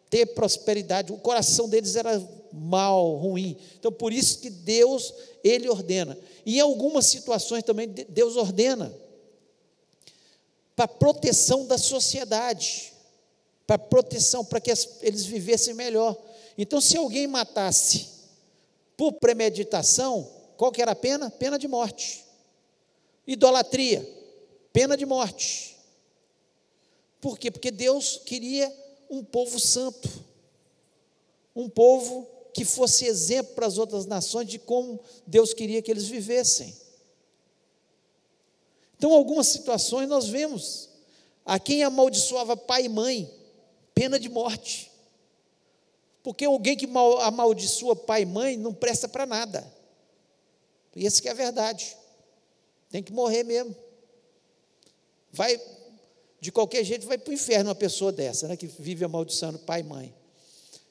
[0.10, 1.14] ter prosperidade.
[1.14, 3.56] O coração deles era mal, ruim.
[3.80, 6.18] Então, por isso que Deus, Ele ordena.
[6.46, 8.94] E em algumas situações também, Deus ordena
[10.76, 12.95] para proteção da sociedade,
[13.66, 16.16] para proteção, para que eles vivessem melhor.
[16.58, 18.08] Então, se alguém matasse
[18.96, 21.30] por premeditação, qual que era a pena?
[21.30, 22.24] Pena de morte.
[23.28, 24.08] Idolatria,
[24.72, 25.76] pena de morte.
[27.20, 27.50] Por quê?
[27.50, 28.72] Porque Deus queria
[29.10, 30.10] um povo santo,
[31.56, 36.06] um povo que fosse exemplo para as outras nações de como Deus queria que eles
[36.08, 36.76] vivessem.
[38.98, 40.90] Então, algumas situações nós vemos
[41.46, 43.30] a quem amaldiçoava pai e mãe,
[43.96, 44.92] pena de morte.
[46.22, 46.88] Porque alguém que
[47.22, 49.66] amaldiçoa pai e mãe não presta para nada.
[50.96, 51.96] E essa que é a verdade.
[52.90, 53.76] Tem que morrer mesmo.
[55.32, 55.60] Vai,
[56.40, 59.82] de qualquer jeito, vai para o inferno uma pessoa dessa, né, que vive amaldiçoando pai
[59.82, 60.14] e mãe.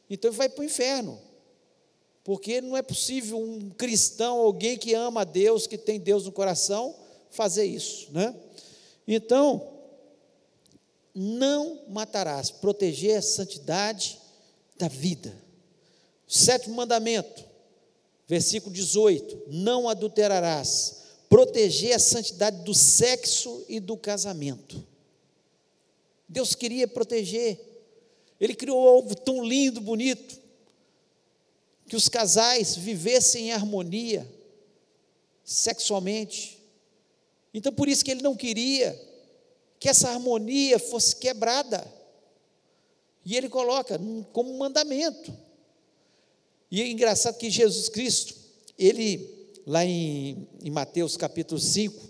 [0.09, 1.19] Então vai para o inferno.
[2.23, 6.33] Porque não é possível um cristão, alguém que ama a Deus, que tem Deus no
[6.33, 6.95] coração,
[7.31, 8.11] fazer isso.
[8.13, 8.35] Né?
[9.07, 9.74] Então,
[11.15, 14.19] não matarás, proteger a santidade
[14.77, 15.33] da vida.
[16.27, 17.45] sétimo mandamento,
[18.27, 24.85] versículo 18: não adulterarás proteger a santidade do sexo e do casamento.
[26.29, 27.61] Deus queria proteger.
[28.41, 30.41] Ele criou algo tão lindo, bonito,
[31.89, 34.29] que os casais vivessem em harmonia
[35.45, 36.63] sexualmente.
[37.53, 38.93] Então, por isso que ele não queria
[39.85, 41.87] que essa harmonia fosse quebrada.
[43.23, 44.01] E ele coloca
[44.33, 45.31] como mandamento.
[46.71, 48.35] E é engraçado que Jesus Cristo,
[48.79, 52.01] ele lá em, em Mateus capítulo 5,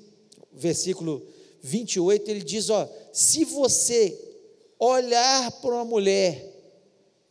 [0.53, 1.27] versículo
[1.63, 4.17] 28, ele diz: ó, se você
[4.79, 6.49] olhar para uma mulher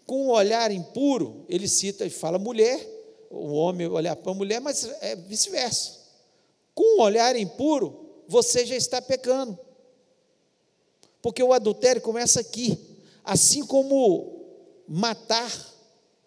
[0.06, 2.86] com um olhar impuro, ele cita e fala mulher,
[3.30, 6.02] o homem olhar para a mulher, mas é vice-versa.
[6.76, 9.58] Com um olhar impuro, você já está pecando.
[11.24, 12.78] Porque o adultério começa aqui,
[13.24, 14.44] assim como
[14.86, 15.50] matar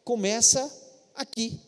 [0.03, 0.73] começa
[1.15, 1.61] aqui.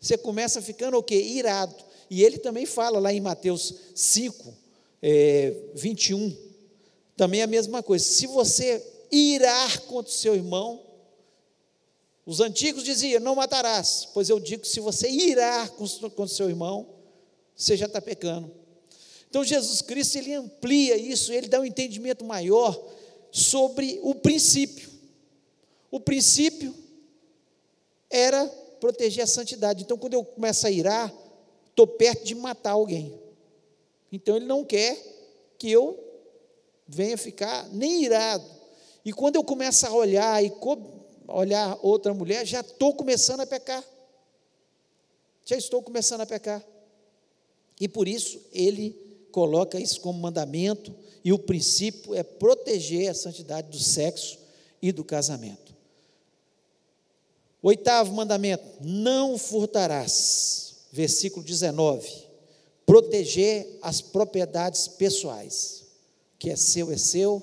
[0.00, 1.14] Você começa ficando o quê?
[1.14, 1.72] Irado.
[2.10, 4.52] E ele também fala lá em Mateus 5,
[5.00, 6.36] é, 21,
[7.16, 8.04] também a mesma coisa.
[8.04, 10.82] Se você irar contra o seu irmão,
[12.26, 14.08] os antigos diziam, não matarás.
[14.12, 16.88] Pois eu digo que se você irar contra o seu irmão,
[17.54, 18.63] você já está pecando.
[19.34, 22.80] Então Jesus Cristo ele amplia isso, ele dá um entendimento maior
[23.32, 24.88] sobre o princípio.
[25.90, 26.72] O princípio
[28.08, 28.46] era
[28.78, 29.82] proteger a santidade.
[29.82, 31.12] Então, quando eu começo a irar,
[31.68, 33.12] estou perto de matar alguém.
[34.12, 34.96] Então, ele não quer
[35.58, 35.98] que eu
[36.86, 38.48] venha ficar nem irado.
[39.04, 40.52] E quando eu começo a olhar e
[41.26, 43.84] olhar outra mulher, já estou começando a pecar.
[45.44, 46.64] Já estou começando a pecar.
[47.80, 49.03] E por isso ele
[49.34, 54.38] coloca isso como mandamento, e o princípio é proteger a santidade do sexo
[54.80, 55.74] e do casamento.
[57.60, 60.84] Oitavo mandamento: não furtarás.
[60.92, 62.08] Versículo 19.
[62.86, 65.84] Proteger as propriedades pessoais.
[66.36, 67.42] O que é seu é seu,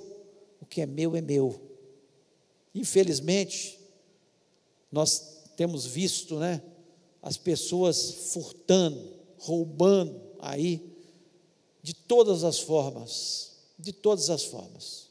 [0.62, 1.60] o que é meu é meu.
[2.74, 3.78] Infelizmente,
[4.89, 6.62] nós temos visto, né,
[7.22, 10.91] as pessoas furtando, roubando aí
[12.12, 15.07] todas as formas, de todas as formas.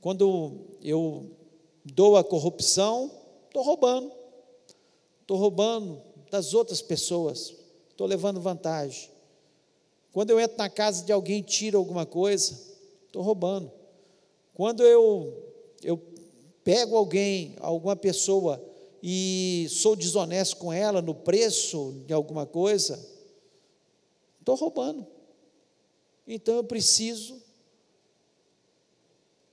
[0.00, 1.32] Quando eu
[1.84, 3.10] dou a corrupção,
[3.48, 4.12] estou roubando,
[5.20, 6.00] estou roubando
[6.30, 7.52] das outras pessoas,
[7.90, 9.10] estou levando vantagem.
[10.12, 12.56] Quando eu entro na casa de alguém e tiro alguma coisa,
[13.06, 13.72] estou roubando.
[14.54, 15.36] Quando eu,
[15.82, 16.00] eu
[16.62, 18.62] pego alguém, alguma pessoa,
[19.02, 23.04] e sou desonesto com ela no preço de alguma coisa,
[24.38, 25.04] estou roubando.
[26.26, 27.42] Então eu preciso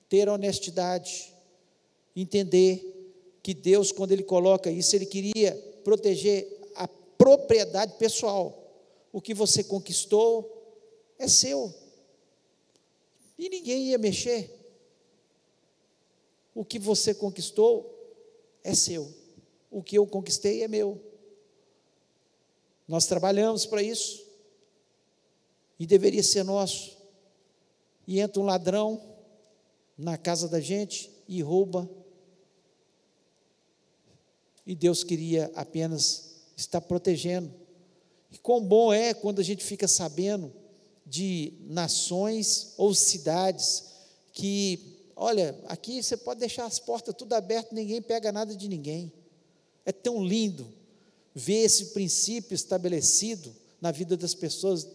[0.07, 1.33] ter honestidade,
[2.15, 2.95] entender
[3.41, 8.55] que Deus, quando Ele coloca isso, Ele queria proteger a propriedade pessoal.
[9.11, 10.55] O que você conquistou
[11.17, 11.73] é seu.
[13.37, 14.55] E ninguém ia mexer.
[16.53, 17.95] O que você conquistou
[18.63, 19.11] é seu.
[19.71, 21.01] O que eu conquistei é meu.
[22.87, 24.28] Nós trabalhamos para isso
[25.79, 26.97] e deveria ser nosso.
[28.05, 29.01] E entra um ladrão
[29.97, 31.89] na casa da gente e rouba.
[34.65, 37.53] E Deus queria apenas estar protegendo.
[38.31, 40.53] E quão bom é quando a gente fica sabendo
[41.05, 43.85] de nações ou cidades
[44.31, 49.11] que, olha, aqui você pode deixar as portas tudo abertas, ninguém pega nada de ninguém.
[49.85, 50.67] É tão lindo
[51.33, 54.87] ver esse princípio estabelecido na vida das pessoas,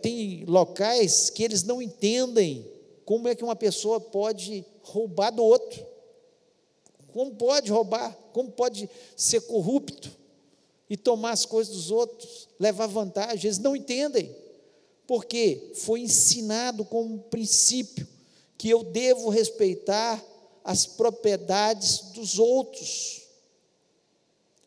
[0.00, 2.66] tem locais que eles não entendem
[3.04, 5.84] como é que uma pessoa pode roubar do outro.
[7.12, 8.12] Como pode roubar?
[8.32, 10.10] Como pode ser corrupto
[10.88, 13.46] e tomar as coisas dos outros, levar vantagem?
[13.46, 14.34] Eles não entendem,
[15.06, 18.06] porque foi ensinado como princípio
[18.58, 20.22] que eu devo respeitar
[20.64, 23.22] as propriedades dos outros.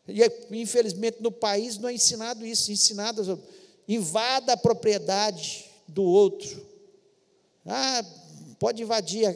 [0.06, 0.22] E
[0.56, 3.42] infelizmente no país não é ensinado isso, é ensinado
[3.88, 6.66] invada a propriedade do outro.
[7.64, 8.04] Ah,
[8.58, 9.30] pode invadir a,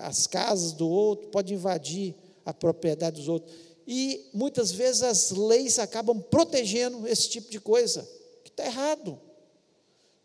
[0.00, 3.54] a, as casas do outro, pode invadir a propriedade dos outros.
[3.86, 8.08] E muitas vezes as leis acabam protegendo esse tipo de coisa,
[8.44, 9.20] que está errado.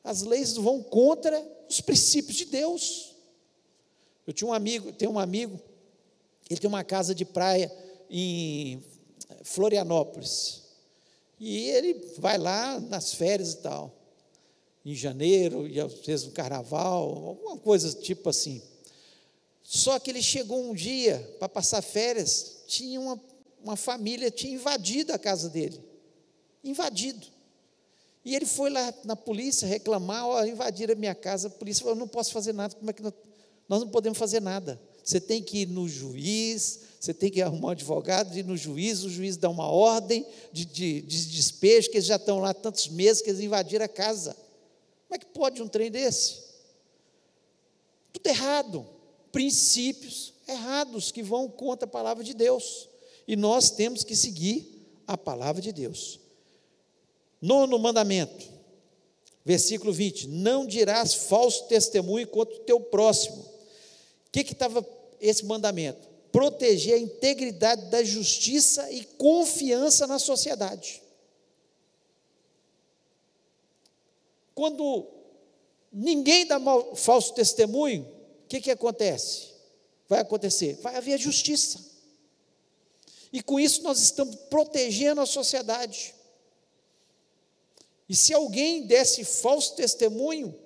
[0.03, 3.13] As leis vão contra os princípios de Deus.
[4.27, 5.59] Eu tinha um amigo, tenho um amigo,
[6.49, 7.71] ele tem uma casa de praia
[8.09, 8.84] em
[9.43, 10.62] Florianópolis.
[11.46, 13.94] E ele vai lá nas férias e tal,
[14.86, 18.62] em janeiro, e às vezes no carnaval, alguma coisa tipo assim.
[19.62, 23.22] Só que ele chegou um dia para passar férias, tinha uma,
[23.62, 25.84] uma família, tinha invadido a casa dele.
[26.64, 27.28] Invadido.
[28.24, 32.00] E ele foi lá na polícia reclamar, ó, invadiram a minha casa, a polícia falou,
[32.00, 33.14] não posso fazer nada, como é que nós,
[33.68, 34.80] nós não podemos fazer nada?
[35.04, 39.04] Você tem que ir no juiz, você tem que arrumar um advogado, ir no juiz,
[39.04, 42.88] o juiz dá uma ordem de, de, de despejo, que eles já estão lá tantos
[42.88, 44.34] meses que eles invadiram a casa.
[45.08, 46.43] Como é que pode um trem desse?
[48.14, 48.88] Tudo errado.
[49.32, 52.88] Princípios errados que vão contra a palavra de Deus.
[53.28, 56.20] E nós temos que seguir a palavra de Deus.
[57.41, 58.45] Nono mandamento,
[59.43, 63.53] versículo 20: Não dirás falso testemunho contra o teu próximo.
[64.34, 64.86] O que estava
[65.19, 66.13] esse mandamento?
[66.34, 71.03] proteger a integridade da justiça e confiança na sociedade.
[74.55, 75.07] Quando
[75.91, 78.01] ninguém dá mal, falso testemunho,
[78.45, 79.49] o que, que acontece?
[80.09, 80.73] Vai acontecer?
[80.81, 81.79] Vai haver justiça.
[83.31, 86.15] E com isso nós estamos protegendo a sociedade.
[88.09, 90.59] E se alguém desse falso testemunho,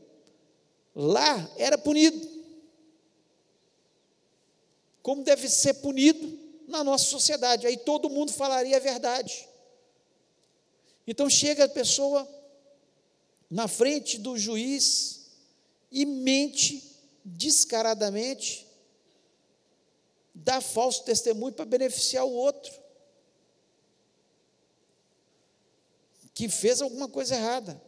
[0.96, 2.37] lá era punido
[5.08, 6.38] como deve ser punido
[6.68, 7.66] na nossa sociedade.
[7.66, 9.48] Aí todo mundo falaria a verdade.
[11.08, 12.28] Então chega a pessoa,
[13.50, 15.30] na frente do juiz
[15.90, 16.84] e mente
[17.24, 18.68] descaradamente,
[20.36, 22.74] dá falso testemunho para beneficiar o outro,
[26.34, 27.82] que fez alguma coisa errada.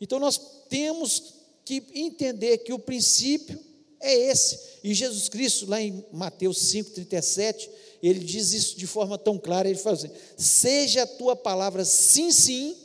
[0.00, 0.38] Então nós
[0.68, 1.34] temos
[1.64, 3.73] que entender que o princípio
[4.04, 4.58] é esse.
[4.82, 7.68] E Jesus Cristo, lá em Mateus 5,37,
[8.02, 12.30] ele diz isso de forma tão clara, ele fala assim, seja a tua palavra sim,
[12.30, 12.76] sim,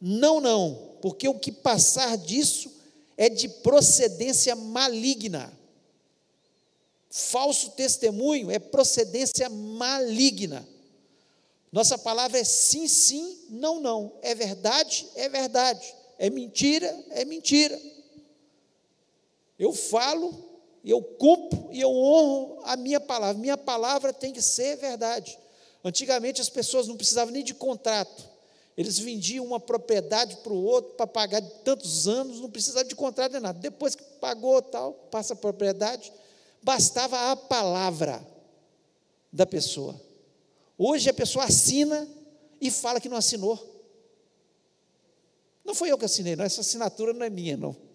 [0.00, 2.70] não, não, porque o que passar disso
[3.16, 5.52] é de procedência maligna.
[7.10, 10.68] Falso testemunho é procedência maligna.
[11.72, 14.12] Nossa palavra é sim, sim, não, não.
[14.22, 15.94] É verdade, é verdade.
[16.18, 17.80] É mentira, é mentira.
[19.58, 20.34] Eu falo,
[20.84, 23.40] eu cumpro e eu honro a minha palavra.
[23.40, 25.38] Minha palavra tem que ser verdade.
[25.84, 28.36] Antigamente as pessoas não precisavam nem de contrato.
[28.76, 32.94] Eles vendiam uma propriedade para o outro para pagar de tantos anos, não precisava de
[32.94, 33.58] contrato nem nada.
[33.58, 36.12] Depois que pagou tal, passa a propriedade,
[36.62, 38.26] bastava a palavra
[39.32, 39.98] da pessoa.
[40.76, 42.06] Hoje a pessoa assina
[42.60, 43.74] e fala que não assinou.
[45.64, 47.85] Não foi eu que assinei, não, essa assinatura não é minha, não.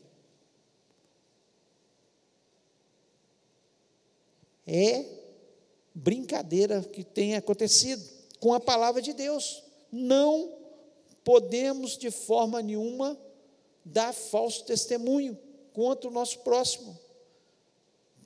[4.73, 5.05] É
[5.93, 8.01] brincadeira que tem acontecido
[8.39, 9.61] com a palavra de Deus.
[9.91, 10.57] Não
[11.23, 13.19] podemos de forma nenhuma
[13.83, 15.37] dar falso testemunho
[15.73, 16.97] contra o nosso próximo.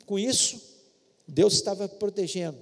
[0.05, 0.61] Com isso,
[1.27, 2.59] Deus estava protegendo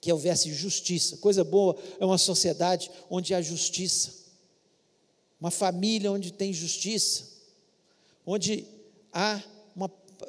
[0.00, 1.16] que houvesse justiça.
[1.16, 4.14] Coisa boa é uma sociedade onde há justiça,
[5.40, 7.24] uma família onde tem justiça,
[8.24, 8.64] onde
[9.12, 9.42] há.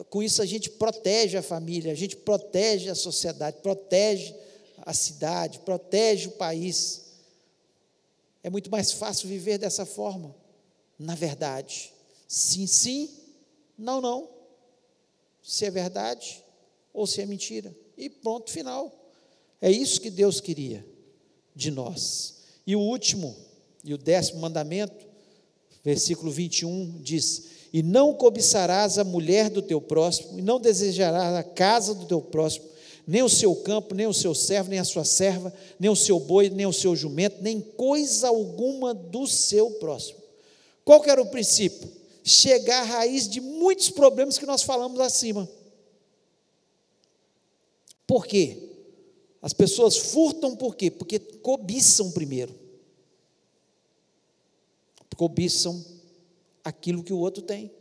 [0.10, 4.36] Com isso a gente protege a família, a gente protege a sociedade, protege
[4.78, 7.06] a cidade, protege o país.
[8.44, 10.36] É muito mais fácil viver dessa forma.
[10.98, 11.94] Na verdade,
[12.28, 13.10] sim, sim,
[13.78, 14.30] não, não.
[15.44, 16.44] Se é verdade
[16.94, 17.76] ou se é mentira.
[17.98, 18.94] E ponto final.
[19.62, 20.86] É isso que Deus queria
[21.56, 22.44] de nós.
[22.66, 23.36] E o último,
[23.84, 25.06] e o décimo mandamento,
[25.84, 31.44] versículo 21 diz: E não cobiçarás a mulher do teu próximo, e não desejarás a
[31.44, 32.66] casa do teu próximo,
[33.06, 36.20] nem o seu campo, nem o seu servo, nem a sua serva, nem o seu
[36.20, 40.20] boi, nem o seu jumento, nem coisa alguma do seu próximo.
[40.84, 41.90] Qual que era o princípio?
[42.24, 45.50] Chegar à raiz de muitos problemas que nós falamos acima.
[48.06, 48.58] Por quê?
[49.42, 50.92] As pessoas furtam por quê?
[50.92, 52.54] Porque cobiçam primeiro.
[55.16, 55.84] Cobiçam
[56.68, 57.72] aquilo que o outro tem.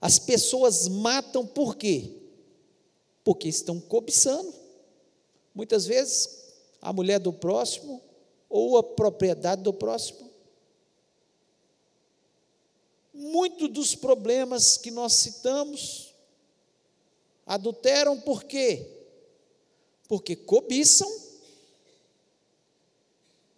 [0.00, 2.22] As pessoas matam por quê?
[3.24, 4.52] porque estão cobiçando.
[5.54, 8.02] Muitas vezes, a mulher do próximo
[8.48, 10.30] ou a propriedade do próximo.
[13.12, 16.14] Muitos dos problemas que nós citamos
[17.46, 18.86] adulteram por quê?
[20.08, 21.10] Porque cobiçam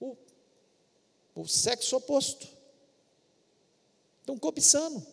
[0.00, 0.16] o,
[1.34, 2.53] o sexo oposto.
[4.24, 5.06] Estão cobiçando.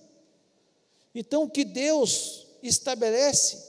[1.13, 3.61] Então, o que Deus estabelece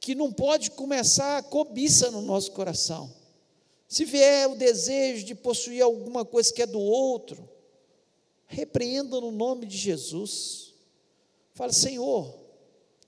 [0.00, 3.14] que não pode começar a cobiça no nosso coração.
[3.86, 7.46] Se vier o desejo de possuir alguma coisa que é do outro,
[8.46, 10.72] repreenda no nome de Jesus.
[11.52, 12.34] Fala, Senhor,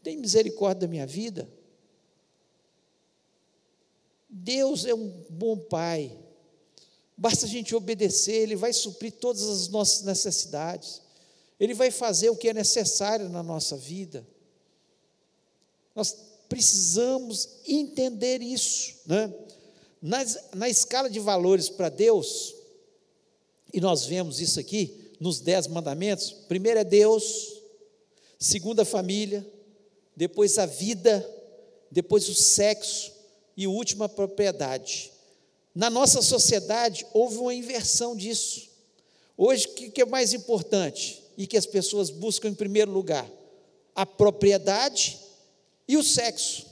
[0.02, 1.50] tem misericórdia da minha vida.
[4.28, 6.14] Deus é um bom Pai.
[7.16, 11.05] Basta a gente obedecer, Ele vai suprir todas as nossas necessidades.
[11.58, 14.26] Ele vai fazer o que é necessário na nossa vida.
[15.94, 16.14] Nós
[16.48, 18.94] precisamos entender isso.
[19.06, 19.32] Né?
[20.00, 20.18] Na,
[20.54, 22.54] na escala de valores para Deus,
[23.72, 27.62] e nós vemos isso aqui nos Dez Mandamentos: primeiro é Deus,
[28.38, 29.44] segundo a família,
[30.14, 31.26] depois a vida,
[31.90, 33.12] depois o sexo
[33.56, 35.12] e o último a propriedade.
[35.74, 38.68] Na nossa sociedade houve uma inversão disso.
[39.36, 43.30] Hoje, o que é mais importante e que as pessoas buscam em primeiro lugar?
[43.94, 45.18] A propriedade
[45.86, 46.66] e o sexo.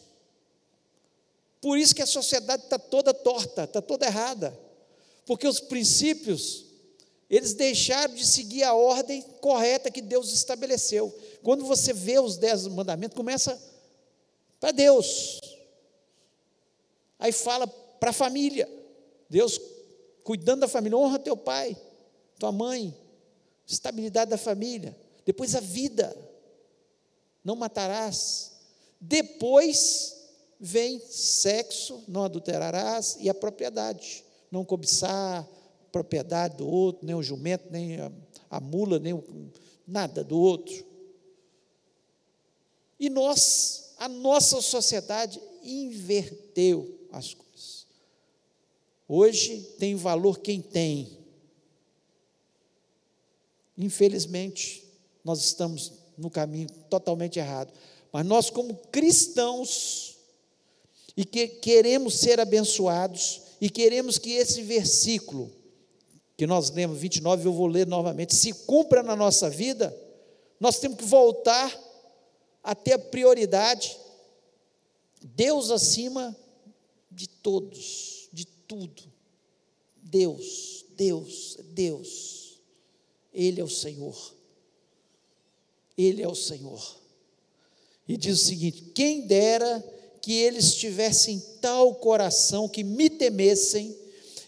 [1.60, 4.58] Por isso que a sociedade está toda torta, está toda errada.
[5.24, 6.66] Porque os princípios,
[7.30, 11.14] eles deixaram de seguir a ordem correta que Deus estabeleceu.
[11.42, 13.58] Quando você vê os dez mandamentos, começa
[14.60, 15.40] para Deus.
[17.18, 18.68] Aí fala para a família.
[19.30, 19.58] Deus
[20.22, 21.76] cuidando da família, honra teu pai,
[22.38, 22.94] tua mãe,
[23.66, 24.96] estabilidade da família.
[25.24, 26.16] Depois a vida.
[27.42, 28.52] Não matarás,
[28.98, 30.16] depois
[30.58, 35.46] vem sexo, não adulterarás, e a propriedade, não cobiçar,
[35.92, 38.10] propriedade do outro, nem o jumento, nem a,
[38.48, 39.22] a mula, nem o,
[39.86, 40.86] nada do outro.
[42.98, 47.86] E nós, a nossa sociedade inverteu as coisas.
[49.06, 51.23] Hoje tem valor quem tem.
[53.76, 54.84] Infelizmente,
[55.24, 57.72] nós estamos no caminho totalmente errado.
[58.12, 60.16] Mas nós, como cristãos,
[61.16, 65.50] e que queremos ser abençoados, e queremos que esse versículo,
[66.36, 69.96] que nós lemos 29, eu vou ler novamente, se cumpra na nossa vida,
[70.58, 71.72] nós temos que voltar
[72.62, 73.96] a ter a prioridade,
[75.22, 76.36] Deus acima
[77.10, 79.02] de todos, de tudo.
[80.02, 82.43] Deus, Deus, Deus.
[83.34, 84.34] Ele é o Senhor.
[85.98, 86.96] Ele é o Senhor.
[88.08, 89.82] E diz o seguinte: quem dera
[90.20, 93.94] que eles tivessem tal coração que me temessem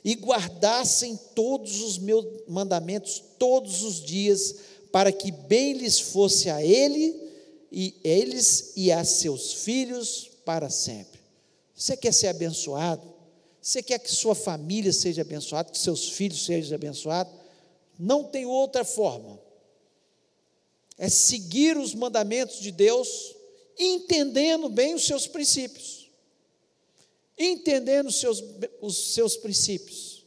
[0.05, 4.55] e guardassem todos os meus mandamentos todos os dias,
[4.93, 7.15] para que bem lhes fosse a ele
[7.71, 11.21] e eles e a seus filhos para sempre.
[11.75, 13.03] Você quer ser abençoado?
[13.61, 17.35] Você quer que sua família seja abençoada, que seus filhos sejam abençoados?
[17.99, 19.41] Não tem outra forma
[20.99, 23.35] é seguir os mandamentos de Deus,
[23.79, 26.11] entendendo bem os seus princípios.
[27.39, 28.43] Entendendo os seus,
[28.81, 30.25] os seus princípios.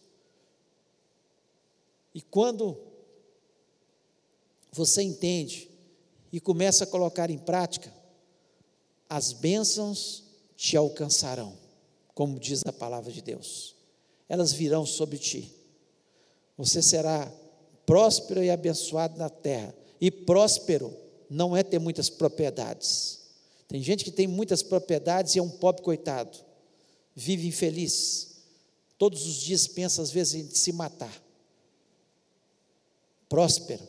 [2.14, 2.78] E quando
[4.72, 5.70] você entende
[6.32, 7.92] e começa a colocar em prática,
[9.10, 10.24] as bênçãos
[10.56, 11.58] te alcançarão,
[12.14, 13.76] como diz a palavra de Deus.
[14.28, 15.52] Elas virão sobre ti.
[16.56, 17.32] Você será
[17.90, 20.96] próspero e abençoado na terra e próspero
[21.28, 23.22] não é ter muitas propriedades.
[23.68, 26.38] Tem gente que tem muitas propriedades e é um pobre coitado,
[27.16, 28.44] vive infeliz.
[28.96, 31.12] Todos os dias pensa, às vezes, em se matar.
[33.28, 33.82] Próspero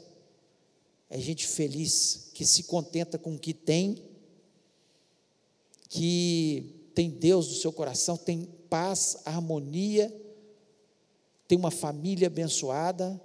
[1.10, 4.02] é gente feliz, que se contenta com o que tem,
[5.90, 10.10] que tem Deus no seu coração, tem paz, harmonia,
[11.46, 13.20] tem uma família abençoada,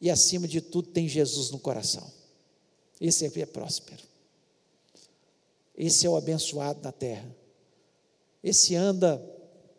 [0.00, 2.10] e, acima de tudo, tem Jesus no coração.
[3.00, 4.02] Esse é próspero.
[5.76, 7.34] Esse é o abençoado na terra.
[8.42, 9.18] Esse anda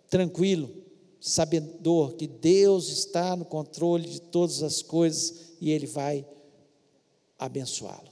[0.09, 0.69] tranquilo,
[1.19, 6.25] sabedor que Deus está no controle de todas as coisas e Ele vai
[7.37, 8.09] abençoá-lo.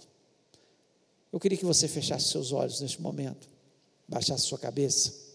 [1.32, 3.47] Eu queria que você fechasse seus olhos neste momento,
[4.07, 5.28] baixasse sua cabeça.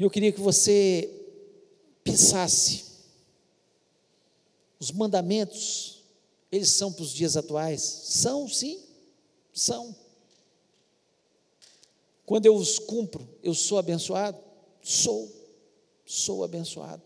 [0.00, 1.10] Eu queria que você
[2.02, 2.84] pensasse.
[4.78, 6.02] Os mandamentos,
[6.50, 7.82] eles são para os dias atuais?
[7.82, 8.80] São, sim,
[9.52, 9.94] são.
[12.24, 14.38] Quando eu os cumpro, eu sou abençoado?
[14.80, 15.30] Sou,
[16.06, 17.02] sou abençoado.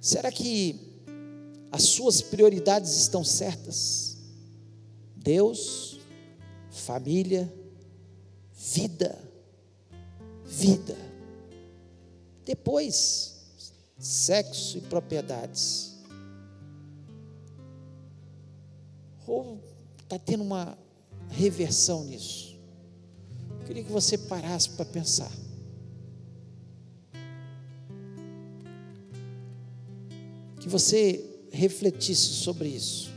[0.00, 1.04] Será que
[1.70, 4.16] as suas prioridades estão certas?
[5.14, 5.98] Deus,
[6.70, 7.52] família,
[8.56, 9.16] vida.
[10.44, 10.96] Vida.
[12.44, 13.36] Depois,
[13.98, 15.94] sexo e propriedades.
[19.26, 19.60] Ou
[20.02, 20.78] está tendo uma
[21.28, 22.56] reversão nisso?
[23.60, 25.30] Eu queria que você parasse para pensar.
[30.60, 33.10] Que você refletisse sobre isso.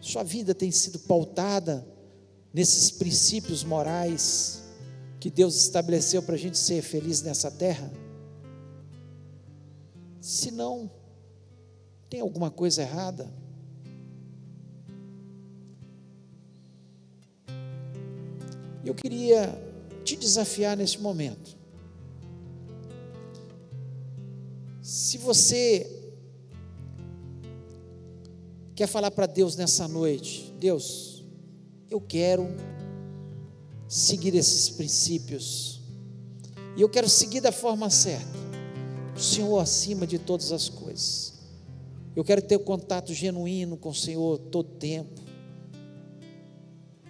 [0.00, 1.86] Sua vida tem sido pautada
[2.56, 4.62] nesses princípios morais
[5.20, 7.92] que Deus estabeleceu para a gente ser feliz nessa terra?
[10.22, 10.90] Se não,
[12.08, 13.30] tem alguma coisa errada?
[18.82, 19.54] Eu queria
[20.02, 21.54] te desafiar nesse momento.
[24.80, 26.14] Se você
[28.74, 31.15] quer falar para Deus nessa noite, Deus,
[31.96, 32.46] eu quero
[33.88, 35.80] seguir esses princípios.
[36.76, 38.36] E eu quero seguir da forma certa.
[39.16, 41.32] O Senhor acima de todas as coisas.
[42.14, 45.22] Eu quero ter contato genuíno com o Senhor todo tempo.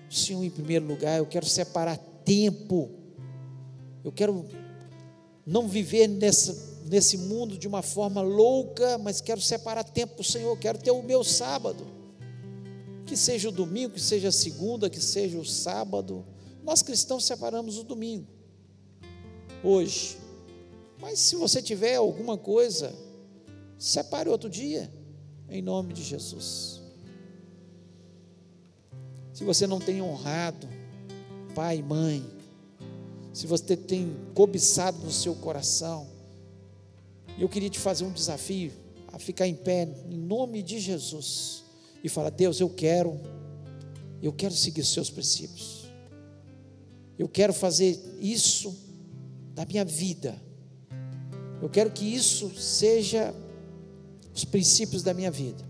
[0.09, 2.91] O Senhor em primeiro lugar, eu quero separar tempo.
[4.05, 4.47] Eu quero
[5.45, 10.25] não viver nessa, nesse mundo de uma forma louca, mas quero separar tempo para o
[10.25, 11.96] Senhor, quero ter o meu sábado
[13.07, 16.27] que seja o domingo, que seja a segunda, que seja o sábado.
[16.65, 18.27] Nós cristãos separamos o domingo,
[19.63, 20.19] hoje.
[21.01, 22.93] Mas se você tiver alguma coisa,
[23.79, 24.91] separe outro dia,
[25.49, 26.83] em nome de Jesus.
[29.33, 30.67] se você não tem honrado
[31.55, 32.25] pai e mãe,
[33.33, 36.07] se você tem cobiçado no seu coração,
[37.39, 38.73] eu queria te fazer um desafio
[39.09, 41.66] a ficar em pé em nome de Jesus
[42.07, 43.21] e falar: Deus, eu quero,
[44.23, 45.91] eu quero seguir os seus princípios,
[47.19, 48.75] eu quero fazer isso
[49.55, 50.41] da minha vida,
[51.61, 53.35] eu quero que isso seja
[54.33, 55.65] os princípios da minha vida.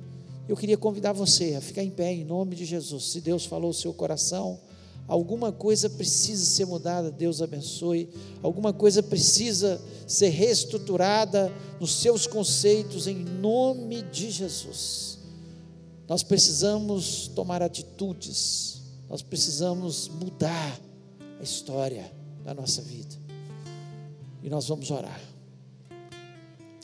[0.49, 3.05] Eu queria convidar você a ficar em pé em nome de Jesus.
[3.07, 4.61] Se Deus falou o seu coração,
[5.09, 8.09] alguma coisa precisa ser mudada, Deus abençoe.
[8.43, 15.16] Alguma coisa precisa ser reestruturada nos seus conceitos em nome de Jesus.
[16.09, 18.83] Nós precisamos tomar atitudes.
[19.09, 20.81] Nós precisamos mudar
[21.39, 22.11] a história
[22.45, 23.15] da nossa vida.
[24.43, 25.21] E nós vamos orar.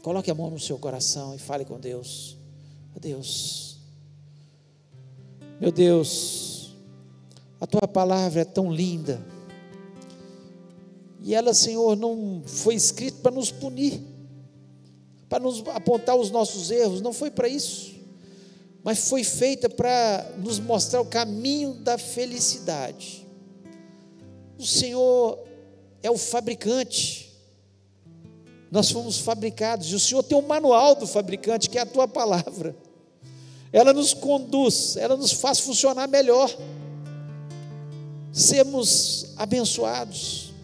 [0.03, 2.37] Coloque a mão no seu coração e fale com Deus.
[3.03, 3.79] Deus,
[5.61, 6.73] meu Deus,
[7.61, 9.21] a tua palavra é tão linda.
[11.21, 14.01] E ela, Senhor, não foi escrita para nos punir,
[15.29, 17.92] para nos apontar os nossos erros, não foi para isso.
[18.83, 23.27] Mas foi feita para nos mostrar o caminho da felicidade.
[24.59, 25.39] O Senhor
[26.03, 27.33] é o fabricante
[28.73, 32.09] nós fomos fabricados, e o Senhor tem um manual do fabricante, que é a tua
[32.09, 32.75] palavra.
[33.71, 36.51] Ela nos conduz, ela nos faz funcionar melhor.
[38.33, 40.55] Sermos abençoados.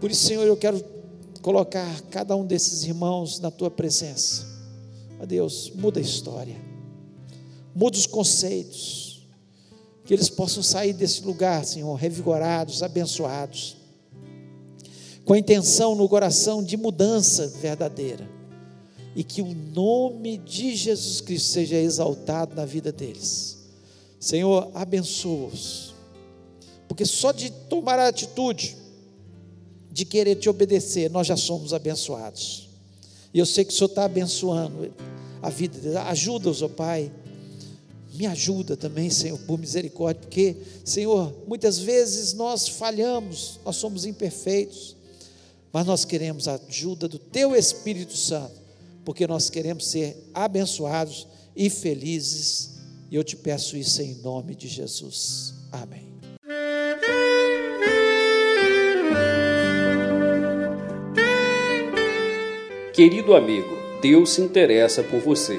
[0.00, 0.82] Por isso, Senhor, eu quero
[1.42, 4.46] colocar cada um desses irmãos na tua presença.
[5.20, 6.56] Ó Deus, muda a história,
[7.74, 9.26] muda os conceitos,
[10.04, 13.80] que eles possam sair desse lugar, Senhor, revigorados, abençoados
[15.30, 18.28] com a intenção no coração de mudança verdadeira.
[19.14, 23.58] E que o nome de Jesus Cristo seja exaltado na vida deles.
[24.18, 25.94] Senhor, abençoa-os.
[26.88, 28.76] Porque só de tomar a atitude
[29.92, 32.68] de querer te obedecer, nós já somos abençoados.
[33.32, 34.92] E eu sei que o Senhor está abençoando
[35.40, 35.96] a vida deles.
[35.96, 37.12] Ajuda-os, ó Pai.
[38.20, 40.54] Me ajuda também, Senhor, por misericórdia, porque,
[40.84, 45.00] Senhor, muitas vezes nós falhamos, nós somos imperfeitos
[45.72, 48.54] mas nós queremos a ajuda do Teu Espírito Santo,
[49.04, 54.68] porque nós queremos ser abençoados e felizes, e eu te peço isso em nome de
[54.68, 55.54] Jesus.
[55.70, 56.08] Amém.
[62.92, 65.58] Querido amigo, Deus se interessa por você.